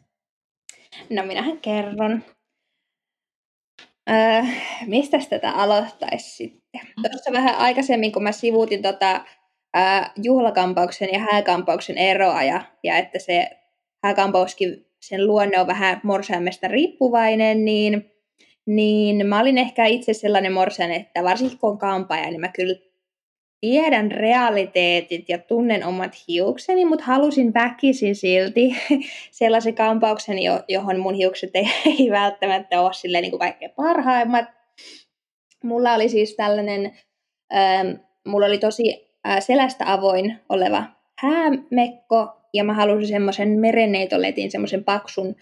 No 1.10 1.22
minähän 1.22 1.58
kerron. 1.58 2.24
Öö, 4.10 4.42
mistä 4.86 5.18
tätä 5.30 5.50
aloittaisi 5.50 6.30
sitten? 6.36 6.80
Tuossa 7.10 7.32
vähän 7.32 7.56
aikaisemmin, 7.56 8.12
kun 8.12 8.22
mä 8.22 8.32
sivuutin 8.32 8.82
tota, 8.82 9.24
öö, 9.76 9.82
juhlakampauksen 10.22 11.08
ja 11.12 11.18
hääkampauksen 11.18 11.98
eroa 11.98 12.42
ja, 12.42 12.60
ja 12.82 12.96
että 12.96 13.18
se 13.18 13.50
hääkampauskin, 14.04 14.86
sen 15.00 15.26
luonne 15.26 15.60
on 15.60 15.66
vähän 15.66 16.00
morsiamesta 16.02 16.68
riippuvainen, 16.68 17.64
niin, 17.64 18.10
niin 18.66 19.26
mä 19.26 19.40
olin 19.40 19.58
ehkä 19.58 19.86
itse 19.86 20.14
sellainen 20.14 20.52
morsian, 20.52 20.92
että 20.92 21.24
varsinkin 21.24 21.58
kun 21.58 21.70
on 21.70 21.78
kampaaja, 21.78 22.30
niin 22.30 22.40
mä 22.40 22.48
kyllä 22.48 22.76
tiedän 23.66 24.10
realiteetit 24.10 25.28
ja 25.28 25.38
tunnen 25.38 25.86
omat 25.86 26.12
hiukseni, 26.28 26.84
mutta 26.84 27.04
halusin 27.04 27.54
väkisin 27.54 28.16
silti 28.16 28.76
sellaisen 29.30 29.74
kampauksen, 29.74 30.42
jo- 30.42 30.62
johon 30.68 31.00
mun 31.00 31.14
hiukset 31.14 31.50
ei, 31.54 31.64
ei 31.98 32.10
välttämättä 32.10 32.80
ole 32.80 32.92
silleen 32.92 33.22
niin 33.22 33.30
kuin 33.30 33.40
kaikkein 33.40 33.72
parhaimmat. 33.76 34.44
Mulla 35.64 35.94
oli 35.94 36.08
siis 36.08 36.36
tällainen, 36.36 36.92
ähm, 37.54 37.86
mulla 38.26 38.46
oli 38.46 38.58
tosi 38.58 39.08
äh, 39.28 39.40
selästä 39.40 39.92
avoin 39.92 40.36
oleva 40.48 40.84
häämekko, 41.20 42.28
ja 42.54 42.64
mä 42.64 42.74
halusin 42.74 43.08
semmoisen 43.08 43.48
merenneitoletin, 43.48 44.50
semmoisen 44.50 44.84
paksun 44.84 45.36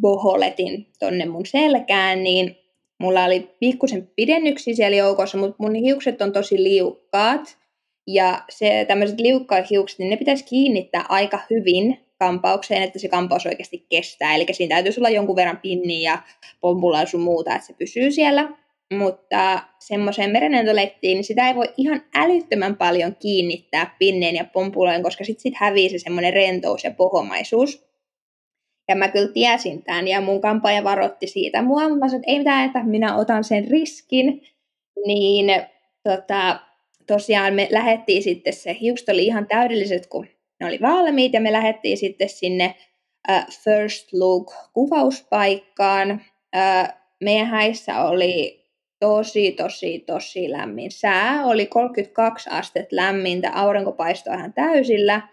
boholetin 0.00 0.86
tonne 0.98 1.26
mun 1.26 1.46
selkään, 1.46 2.22
niin 2.22 2.56
mulla 3.00 3.24
oli 3.24 3.56
pikkusen 3.60 4.10
pidennyksiä 4.16 4.74
siellä 4.74 4.96
joukossa, 4.96 5.38
mutta 5.38 5.56
mun 5.58 5.74
hiukset 5.74 6.22
on 6.22 6.32
tosi 6.32 6.62
liukkaat. 6.62 7.65
Ja 8.06 8.42
se 8.48 8.84
tämmöiset 8.88 9.20
liukkaat 9.20 9.70
hiukset, 9.70 9.98
niin 9.98 10.10
ne 10.10 10.16
pitäisi 10.16 10.44
kiinnittää 10.44 11.04
aika 11.08 11.38
hyvin 11.50 12.06
kampaukseen, 12.18 12.82
että 12.82 12.98
se 12.98 13.08
kampaus 13.08 13.46
oikeasti 13.46 13.86
kestää. 13.88 14.34
Eli 14.34 14.46
siinä 14.52 14.74
täytyisi 14.74 15.00
olla 15.00 15.08
jonkun 15.08 15.36
verran 15.36 15.58
pinniä 15.58 16.10
ja 16.10 16.18
pompulaa 16.60 17.00
ja 17.00 17.06
sun 17.06 17.20
muuta, 17.20 17.54
että 17.54 17.66
se 17.66 17.72
pysyy 17.72 18.10
siellä. 18.10 18.48
Mutta 18.94 19.62
semmoiseen 19.78 20.30
merenentolettiin, 20.30 21.14
niin 21.14 21.24
sitä 21.24 21.48
ei 21.48 21.54
voi 21.54 21.72
ihan 21.76 22.02
älyttömän 22.14 22.76
paljon 22.76 23.16
kiinnittää 23.16 23.96
pinneen 23.98 24.34
ja 24.34 24.44
pompulojen, 24.44 25.02
koska 25.02 25.24
sitten 25.24 25.42
sit 25.42 25.54
hävii 25.56 25.88
se 25.88 25.98
semmoinen 25.98 26.32
rentous 26.32 26.84
ja 26.84 26.90
pohomaisuus. 26.90 27.86
Ja 28.88 28.96
mä 28.96 29.08
kyllä 29.08 29.32
tiesin 29.32 29.82
tämän, 29.82 30.08
ja 30.08 30.20
mun 30.20 30.40
kampaaja 30.40 30.84
varotti 30.84 31.26
siitä 31.26 31.62
mua, 31.62 31.88
mä 31.88 32.08
sanoin, 32.08 32.14
että 32.14 32.32
ei 32.32 32.38
mitään, 32.38 32.66
että 32.66 32.82
minä 32.82 33.16
otan 33.16 33.44
sen 33.44 33.70
riskin. 33.70 34.42
Niin 35.06 35.46
tota, 36.04 36.60
tosiaan 37.06 37.54
me 37.54 37.68
lähettiin 37.70 38.22
sitten, 38.22 38.52
se 38.52 38.76
hiukset 38.80 39.08
oli 39.08 39.26
ihan 39.26 39.46
täydelliset, 39.46 40.06
kun 40.06 40.26
ne 40.60 40.66
oli 40.66 40.78
valmiit, 40.82 41.32
ja 41.32 41.40
me 41.40 41.52
lähettiin 41.52 41.96
sitten 41.96 42.28
sinne 42.28 42.74
uh, 43.30 43.54
First 43.64 44.12
Look 44.12 44.54
kuvauspaikkaan. 44.72 46.10
Uh, 46.56 46.94
meidän 47.20 47.46
häissä 47.46 48.04
oli 48.04 48.64
tosi, 49.00 49.52
tosi, 49.52 49.98
tosi 49.98 50.50
lämmin 50.50 50.90
sää. 50.90 51.44
Oli 51.44 51.66
32 51.66 52.50
astetta 52.52 52.96
lämmintä, 52.96 53.50
aurinko 53.54 53.92
paistoi 53.92 54.34
ihan 54.34 54.52
täysillä. 54.52 55.28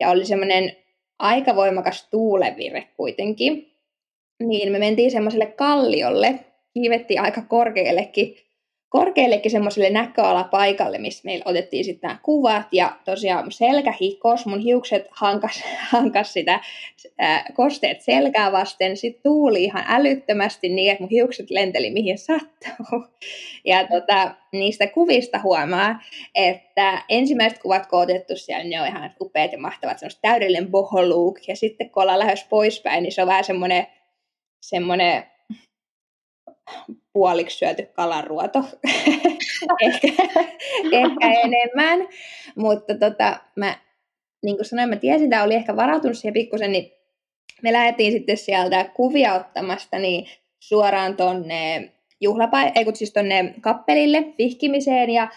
Ja 0.00 0.10
oli 0.10 0.24
semmoinen 0.24 0.76
aika 1.18 1.56
voimakas 1.56 2.08
tuulevire 2.10 2.88
kuitenkin. 2.96 3.72
Niin 4.42 4.72
me 4.72 4.78
mentiin 4.78 5.10
semmoiselle 5.10 5.46
kalliolle, 5.46 6.40
kiivettiin 6.74 7.20
aika 7.20 7.42
korkeallekin 7.42 8.36
korkeallekin 8.88 9.50
semmoiselle 9.50 9.90
näköalapaikalle, 9.90 10.98
missä 10.98 11.22
meillä 11.24 11.42
otettiin 11.46 11.84
sitten 11.84 12.08
nämä 12.08 12.20
kuvat, 12.22 12.66
ja 12.72 12.96
tosiaan 13.04 13.44
mun 13.44 13.52
selkä 13.52 13.94
hikos, 14.00 14.46
mun 14.46 14.58
hiukset 14.58 15.06
hankas, 15.10 15.64
hankas 15.92 16.32
sitä 16.32 16.60
ää, 17.18 17.44
kosteet 17.54 18.00
selkää 18.00 18.52
vasten, 18.52 18.96
sitten 18.96 19.22
tuuli 19.22 19.64
ihan 19.64 19.84
älyttömästi 19.88 20.68
niin, 20.68 20.90
että 20.90 21.02
mun 21.02 21.10
hiukset 21.10 21.50
lenteli 21.50 21.90
mihin 21.90 22.18
sattuu. 22.18 23.04
Ja 23.64 23.88
tota, 23.88 24.34
niistä 24.52 24.86
kuvista 24.86 25.40
huomaa, 25.42 26.02
että 26.34 27.02
ensimmäiset 27.08 27.58
kuvat, 27.58 27.86
kun 27.86 28.02
otettu 28.02 28.36
siellä, 28.36 28.64
ne 28.64 28.80
on 28.80 28.86
ihan 28.86 29.14
upeat 29.20 29.52
ja 29.52 29.58
mahtavat, 29.58 29.98
semmoista 29.98 30.20
täydellinen 30.22 30.70
boho 30.70 31.08
look, 31.08 31.48
ja 31.48 31.56
sitten 31.56 31.90
kun 31.90 32.02
ollaan 32.02 32.18
lähes 32.18 32.44
poispäin, 32.44 33.02
niin 33.02 33.12
se 33.12 33.22
on 33.22 33.28
vähän 33.28 33.44
semmoinen 33.44 33.86
semmoinen 34.60 35.24
puoliksi 37.12 37.58
syöty 37.58 37.86
kalaruoto, 37.92 38.58
ehkä, 39.86 40.08
ehkä 40.92 41.40
enemmän. 41.44 42.08
Mutta 42.56 42.94
tota, 42.94 43.40
mä, 43.56 43.78
niin 44.42 44.56
kuin 44.56 44.66
sanoin, 44.66 44.88
mä 44.88 44.96
tiesin, 44.96 45.32
että 45.32 45.44
oli 45.44 45.54
ehkä 45.54 45.76
varautunut 45.76 46.18
siihen 46.18 46.34
pikkusen, 46.34 46.72
niin 46.72 46.92
me 47.62 47.72
lähdettiin 47.72 48.12
sitten 48.12 48.36
sieltä 48.36 48.84
kuvia 48.84 49.34
ottamasta 49.34 49.98
niin 49.98 50.26
suoraan 50.60 51.16
tonne 51.16 51.92
juhlapai- 52.20 52.72
ei 52.74 52.84
kun 52.84 52.96
siis 52.96 53.12
tonne 53.12 53.54
kappelille 53.60 54.24
vihkimiseen 54.38 55.10
ja 55.10 55.28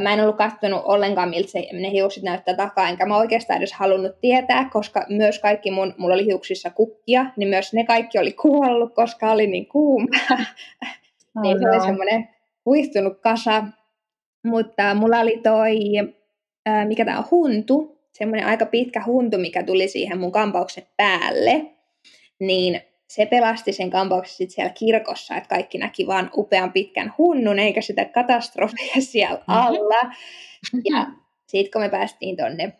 mä 0.00 0.12
en 0.12 0.20
ollut 0.20 0.36
katsonut 0.36 0.82
ollenkaan, 0.84 1.28
miltä 1.28 1.48
se, 1.48 1.68
ne 1.72 1.90
hiukset 1.90 2.22
näyttää 2.22 2.56
takaa, 2.56 2.88
enkä 2.88 3.06
mä 3.06 3.16
oikeastaan 3.16 3.58
edes 3.58 3.72
halunnut 3.72 4.20
tietää, 4.20 4.70
koska 4.72 5.06
myös 5.08 5.38
kaikki 5.38 5.70
mun, 5.70 5.94
mulla 5.98 6.14
oli 6.14 6.24
hiuksissa 6.24 6.70
kukkia, 6.70 7.26
niin 7.36 7.48
myös 7.48 7.72
ne 7.72 7.84
kaikki 7.84 8.18
oli 8.18 8.32
kuollut, 8.32 8.94
koska 8.94 9.32
oli 9.32 9.46
niin 9.46 9.66
kuuma. 9.66 10.06
Oh, 11.36 11.42
niin 11.42 11.58
se 11.58 11.70
oli 11.70 11.80
semmoinen 11.80 12.28
huihtunut 12.66 13.20
kasa. 13.20 13.64
Mutta 14.46 14.94
mulla 14.94 15.20
oli 15.20 15.40
toi, 15.42 15.78
ää, 16.66 16.84
mikä 16.84 17.04
tämä 17.04 17.18
on, 17.18 17.24
huntu, 17.30 17.98
semmoinen 18.12 18.46
aika 18.46 18.66
pitkä 18.66 19.02
huntu, 19.06 19.38
mikä 19.38 19.62
tuli 19.62 19.88
siihen 19.88 20.20
mun 20.20 20.32
kampauksen 20.32 20.84
päälle. 20.96 21.66
Niin 22.40 22.80
se 23.08 23.26
pelasti 23.26 23.72
sen 23.72 23.90
kampauksen 23.90 24.36
sitten 24.36 24.54
siellä 24.54 24.72
kirkossa, 24.72 25.36
että 25.36 25.48
kaikki 25.48 25.78
näki 25.78 26.06
vaan 26.06 26.30
upean 26.36 26.72
pitkän 26.72 27.14
hunnun, 27.18 27.58
eikä 27.58 27.80
sitä 27.80 28.04
katastrofia 28.04 28.94
siellä 29.12 29.34
mhm. 29.36 29.42
alla. 29.48 30.14
Ja 30.90 31.06
sitten 31.46 31.72
kun 31.72 31.82
me 31.82 31.88
päästiin 31.88 32.36
tonne 32.36 32.72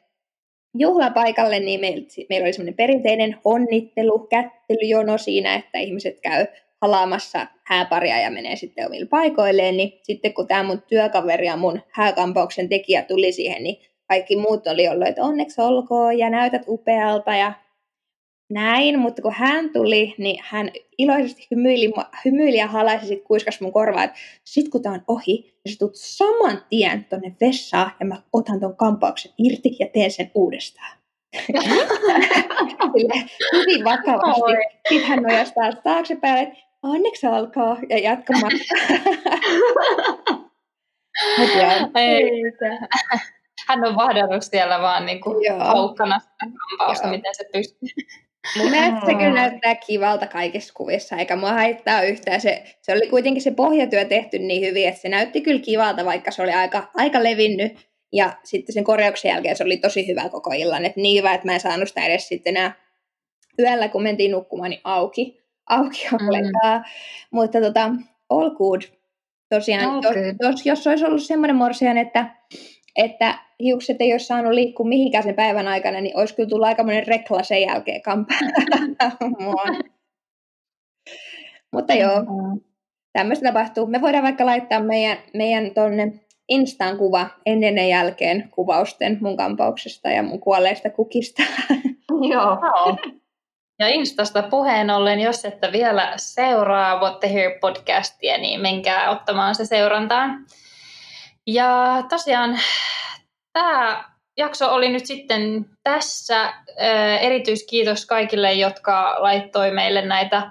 juhlapaikalle, 0.79 1.61
niin 1.61 1.81
meillä, 1.81 2.07
meillä 2.29 2.45
oli 2.45 2.53
semmoinen 2.53 2.75
perinteinen 2.75 3.37
onnittelu, 3.45 4.19
kättelyjono 4.19 5.19
siinä, 5.19 5.55
että 5.55 5.79
ihmiset 5.79 6.21
käy 6.21 6.47
halaamassa 6.83 7.47
hääparia 7.65 8.21
ja 8.21 8.31
menee 8.31 8.57
sitten 8.57 8.87
omille 8.87 9.07
paikoilleen, 9.07 9.77
niin 9.77 10.01
sitten 10.03 10.35
kun 10.35 10.47
tämä 10.47 10.63
mun 10.63 10.83
työkaveri 10.83 11.47
ja 11.47 11.57
mun 11.57 11.81
hääkampauksen 11.91 12.69
tekijä 12.69 13.03
tuli 13.03 13.33
siihen, 13.33 13.63
niin 13.63 13.77
kaikki 14.09 14.37
muut 14.37 14.67
oli 14.67 14.89
ollut, 14.89 15.09
että 15.09 15.23
onneksi 15.23 15.61
olkoon 15.61 16.19
ja 16.19 16.31
näytät 16.31 16.63
upealta 16.69 17.37
ja 17.37 17.53
näin, 18.55 18.99
mutta 18.99 19.23
kun 19.23 19.33
hän 19.33 19.71
tuli, 19.71 20.15
niin 20.19 20.41
hän 20.45 20.71
iloisesti 20.99 21.47
hymyili, 21.51 21.93
hymyili 22.25 22.57
ja 22.57 22.67
halaisi 22.67 23.07
sitten 23.07 23.27
kuiskas 23.27 23.61
mun 23.61 23.73
korvaa, 23.73 24.05
että 24.05 24.19
sit 24.45 24.69
kun 24.69 24.83
tää 24.83 24.93
on 24.93 25.05
ohi, 25.09 25.59
niin 25.65 25.73
sä 25.73 25.79
tulet 25.79 25.95
saman 25.95 26.63
tien 26.69 27.05
tonne 27.05 27.37
vessaan 27.41 27.91
ja 28.01 28.07
mä 28.07 28.23
otan 28.33 28.61
ton 28.61 28.77
kampauksen 28.77 29.33
irti 29.39 29.77
ja 29.79 29.87
teen 29.93 30.11
sen 30.11 30.31
uudestaan. 30.35 30.97
Sille 32.93 33.25
hyvin 33.53 33.85
vakavasti. 33.85 34.53
Sitten 34.89 35.09
hän 35.09 35.23
nojastaa 35.23 35.73
taaksepäin, 35.73 36.49
että 36.49 36.59
onneksi 36.83 37.27
alkaa 37.27 37.77
ja 37.89 37.99
jatkamaan. 37.99 38.53
Hän 43.69 43.85
on 43.85 43.97
vahdannut 43.97 44.43
siellä 44.43 44.81
vaan 44.81 45.07
niin 45.07 45.21
kuin 45.21 45.37
haukkana 45.59 46.19
sitä 46.19 46.47
kampausta, 46.69 47.09
miten 47.09 47.35
se 47.35 47.45
pystyy. 47.53 47.89
Mun 48.57 48.71
mielestä 48.71 49.07
se 49.07 49.15
kyllä 49.15 49.33
näyttää 49.33 49.75
kivalta 49.75 50.27
kaikissa 50.27 50.75
kuvissa, 50.75 51.17
eikä 51.17 51.37
mua 51.37 51.53
haittaa 51.53 52.03
yhtään. 52.03 52.41
Se, 52.41 52.65
se 52.83 52.93
oli 52.93 53.09
kuitenkin 53.09 53.43
se 53.43 53.51
pohjatyö 53.51 54.05
tehty 54.05 54.39
niin 54.39 54.69
hyvin, 54.69 54.89
että 54.89 55.01
se 55.01 55.09
näytti 55.09 55.41
kyllä 55.41 55.61
kivalta, 55.61 56.05
vaikka 56.05 56.31
se 56.31 56.43
oli 56.43 56.53
aika, 56.53 56.91
aika 56.95 57.23
levinnyt. 57.23 57.73
Ja 58.13 58.33
sitten 58.45 58.73
sen 58.73 58.85
korjauksen 58.85 59.29
jälkeen 59.29 59.57
se 59.57 59.65
oli 59.65 59.77
tosi 59.77 60.07
hyvä 60.07 60.29
koko 60.29 60.51
illan. 60.57 60.85
Että 60.85 61.01
niin 61.01 61.19
hyvä, 61.19 61.35
että 61.35 61.47
mä 61.47 61.55
en 61.55 61.61
saanut 61.61 61.89
sitä 61.89 62.07
edes 62.07 62.29
sitten 62.29 62.57
enää 62.57 62.75
yöllä, 63.59 63.89
kun 63.89 64.03
mentiin 64.03 64.31
nukkumaan, 64.31 64.71
niin 64.71 64.81
auki, 64.85 65.41
auki 65.67 66.09
ollenkaan. 66.13 66.81
Mm. 66.81 66.85
Mutta 67.31 67.61
tota, 67.61 67.91
all 68.29 68.51
good. 68.51 68.83
Tosiaan, 69.49 70.01
good. 70.01 70.17
Jos, 70.41 70.67
jos 70.67 70.87
olisi 70.87 71.05
ollut 71.05 71.23
semmoinen 71.23 71.57
morsian, 71.57 71.99
että 71.99 72.27
että 72.97 73.39
hiukset 73.61 73.97
ei 74.01 74.13
olisi 74.13 74.27
saanut 74.27 74.53
liikkua 74.53 74.87
mihinkään 74.87 75.25
sen 75.25 75.35
päivän 75.35 75.69
aikana, 75.69 76.01
niin 76.01 76.17
olisi 76.17 76.35
kyllä 76.35 76.49
tullut 76.49 76.67
aikamoinen 76.67 77.07
rekla 77.07 77.43
sen 77.43 77.63
jälkeen 77.63 78.03
kampaamaan. 78.03 79.77
Mutta 81.73 81.95
joo, 81.95 82.25
tämmöistä 83.13 83.49
tapahtuu. 83.49 83.87
Me 83.87 84.01
voidaan 84.01 84.25
vaikka 84.25 84.47
laittaa 84.47 84.81
meidän, 84.81 85.19
meidän 85.35 85.75
tonne 85.75 86.13
Instaan 86.49 86.99
kuva 86.99 87.27
ennen 87.47 87.77
ja 87.77 87.87
jälkeen 87.87 88.49
kuvausten 88.51 89.19
mun 89.21 89.37
kampauksesta 89.37 90.11
ja 90.11 90.23
mun 90.23 90.41
kuolleista 90.41 90.91
kukista. 90.91 91.43
Joo. 92.33 92.59
Ja 93.79 93.89
Instasta 93.89 94.43
puheen 94.43 94.91
ollen, 94.91 95.21
jos 95.21 95.45
ette 95.45 95.73
vielä 95.73 96.13
seuraa 96.17 97.01
What 97.01 97.21
the 97.21 97.33
Here 97.33 97.59
podcastia, 97.61 98.39
niin 98.39 98.61
menkää 98.61 99.11
ottamaan 99.11 99.55
se 99.55 99.65
seurantaan. 99.65 100.47
Ja 101.47 102.03
tosiaan 102.09 102.59
tämä 103.53 104.05
jakso 104.37 104.75
oli 104.75 104.89
nyt 104.89 105.07
sitten 105.07 105.67
tässä. 105.83 106.55
Erityiskiitos 107.21 108.07
kaikille, 108.07 108.53
jotka 108.53 109.17
laittoi 109.19 109.71
meille 109.71 110.03
näitä 110.03 110.51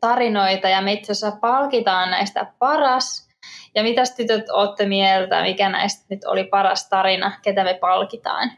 tarinoita 0.00 0.68
ja 0.68 0.80
me 0.80 0.92
itse 0.92 1.12
asiassa 1.12 1.40
palkitaan 1.40 2.10
näistä 2.10 2.46
paras. 2.58 3.28
Ja 3.74 3.82
mitä 3.82 4.02
tytöt 4.16 4.50
olette 4.50 4.86
mieltä, 4.86 5.42
mikä 5.42 5.68
näistä 5.68 6.04
nyt 6.10 6.24
oli 6.24 6.44
paras 6.44 6.88
tarina, 6.88 7.32
ketä 7.42 7.64
me 7.64 7.74
palkitaan? 7.74 8.52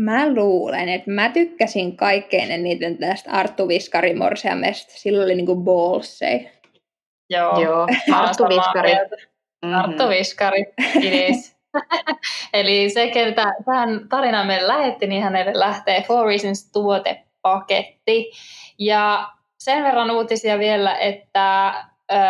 Mä 0.00 0.34
luulen, 0.34 0.88
että 0.88 1.10
mä 1.10 1.28
tykkäsin 1.28 1.96
kaikkein 1.96 2.50
eniten 2.50 2.98
tästä 2.98 3.30
Arttu 3.30 3.68
Viskari 3.68 4.14
Morseamesta. 4.14 4.92
Sillä 4.96 5.24
oli 5.24 5.34
niinku 5.34 5.56
ballsei. 5.56 6.50
Joo, 7.30 7.60
Joo 7.60 7.86
Arttu 8.12 8.44
Viskari. 8.44 8.90
Mieltä. 8.94 9.16
Mm-hmm. 9.64 9.84
Arttu 9.84 10.08
Viskari, 10.08 10.64
kiitos. 10.92 11.54
Eli 12.52 12.90
se, 12.90 13.10
keltä 13.10 13.54
tähän 13.64 14.08
tarinaan 14.08 14.46
meille 14.46 14.68
lähetti, 14.68 15.06
niin 15.06 15.22
hänelle 15.22 15.52
lähtee 15.54 16.02
Four 16.02 16.26
Reasons 16.26 16.70
tuotepaketti. 16.72 18.30
Ja 18.78 19.28
sen 19.58 19.84
verran 19.84 20.10
uutisia 20.10 20.58
vielä, 20.58 20.96
että 20.96 21.74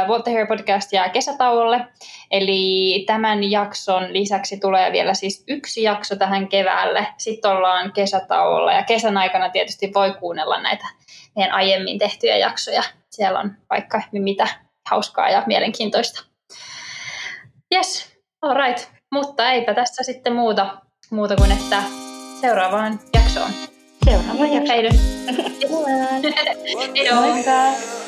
What 0.09 0.25
the 0.25 0.33
Hair 0.33 0.47
podcast 0.47 0.93
jää 0.93 1.09
kesätauolle. 1.09 1.87
Eli 2.31 3.05
tämän 3.07 3.51
jakson 3.51 4.13
lisäksi 4.13 4.61
tulee 4.61 4.93
vielä 4.93 5.15
siis 5.15 5.45
yksi 5.49 5.83
jakso 5.83 6.17
tähän 6.17 6.49
keväälle. 6.49 7.07
Sitten 7.19 7.51
ollaan 7.51 7.93
kesätauolla 7.93 8.73
ja 8.73 8.83
kesän 8.83 9.17
aikana 9.17 9.49
tietysti 9.51 9.91
voi 9.95 10.15
kuunnella 10.21 10.63
näitä 10.63 10.85
meidän 11.37 11.55
aiemmin 11.55 11.99
tehtyjä 11.99 12.37
jaksoja. 12.37 12.83
Siellä 13.11 13.41
on 13.41 13.53
vaikka 13.71 14.03
mitä 14.13 14.49
hauskaa 14.91 15.31
ja 15.31 15.43
mielenkiintoista. 15.47 16.34
Yes, 17.75 18.07
all 18.43 18.55
right. 18.55 18.89
Mutta 19.13 19.51
eipä 19.51 19.75
tässä 19.75 20.03
sitten 20.03 20.33
muuta, 20.33 20.77
muuta 21.11 21.37
kuin, 21.37 21.53
että 21.53 21.83
seuraavaan 22.41 23.01
jaksoon. 23.15 23.51
Seuraavaan 24.05 24.53
jaksoon. 24.53 24.69
Heidon. 24.69 24.93
Moikka! 27.15 28.04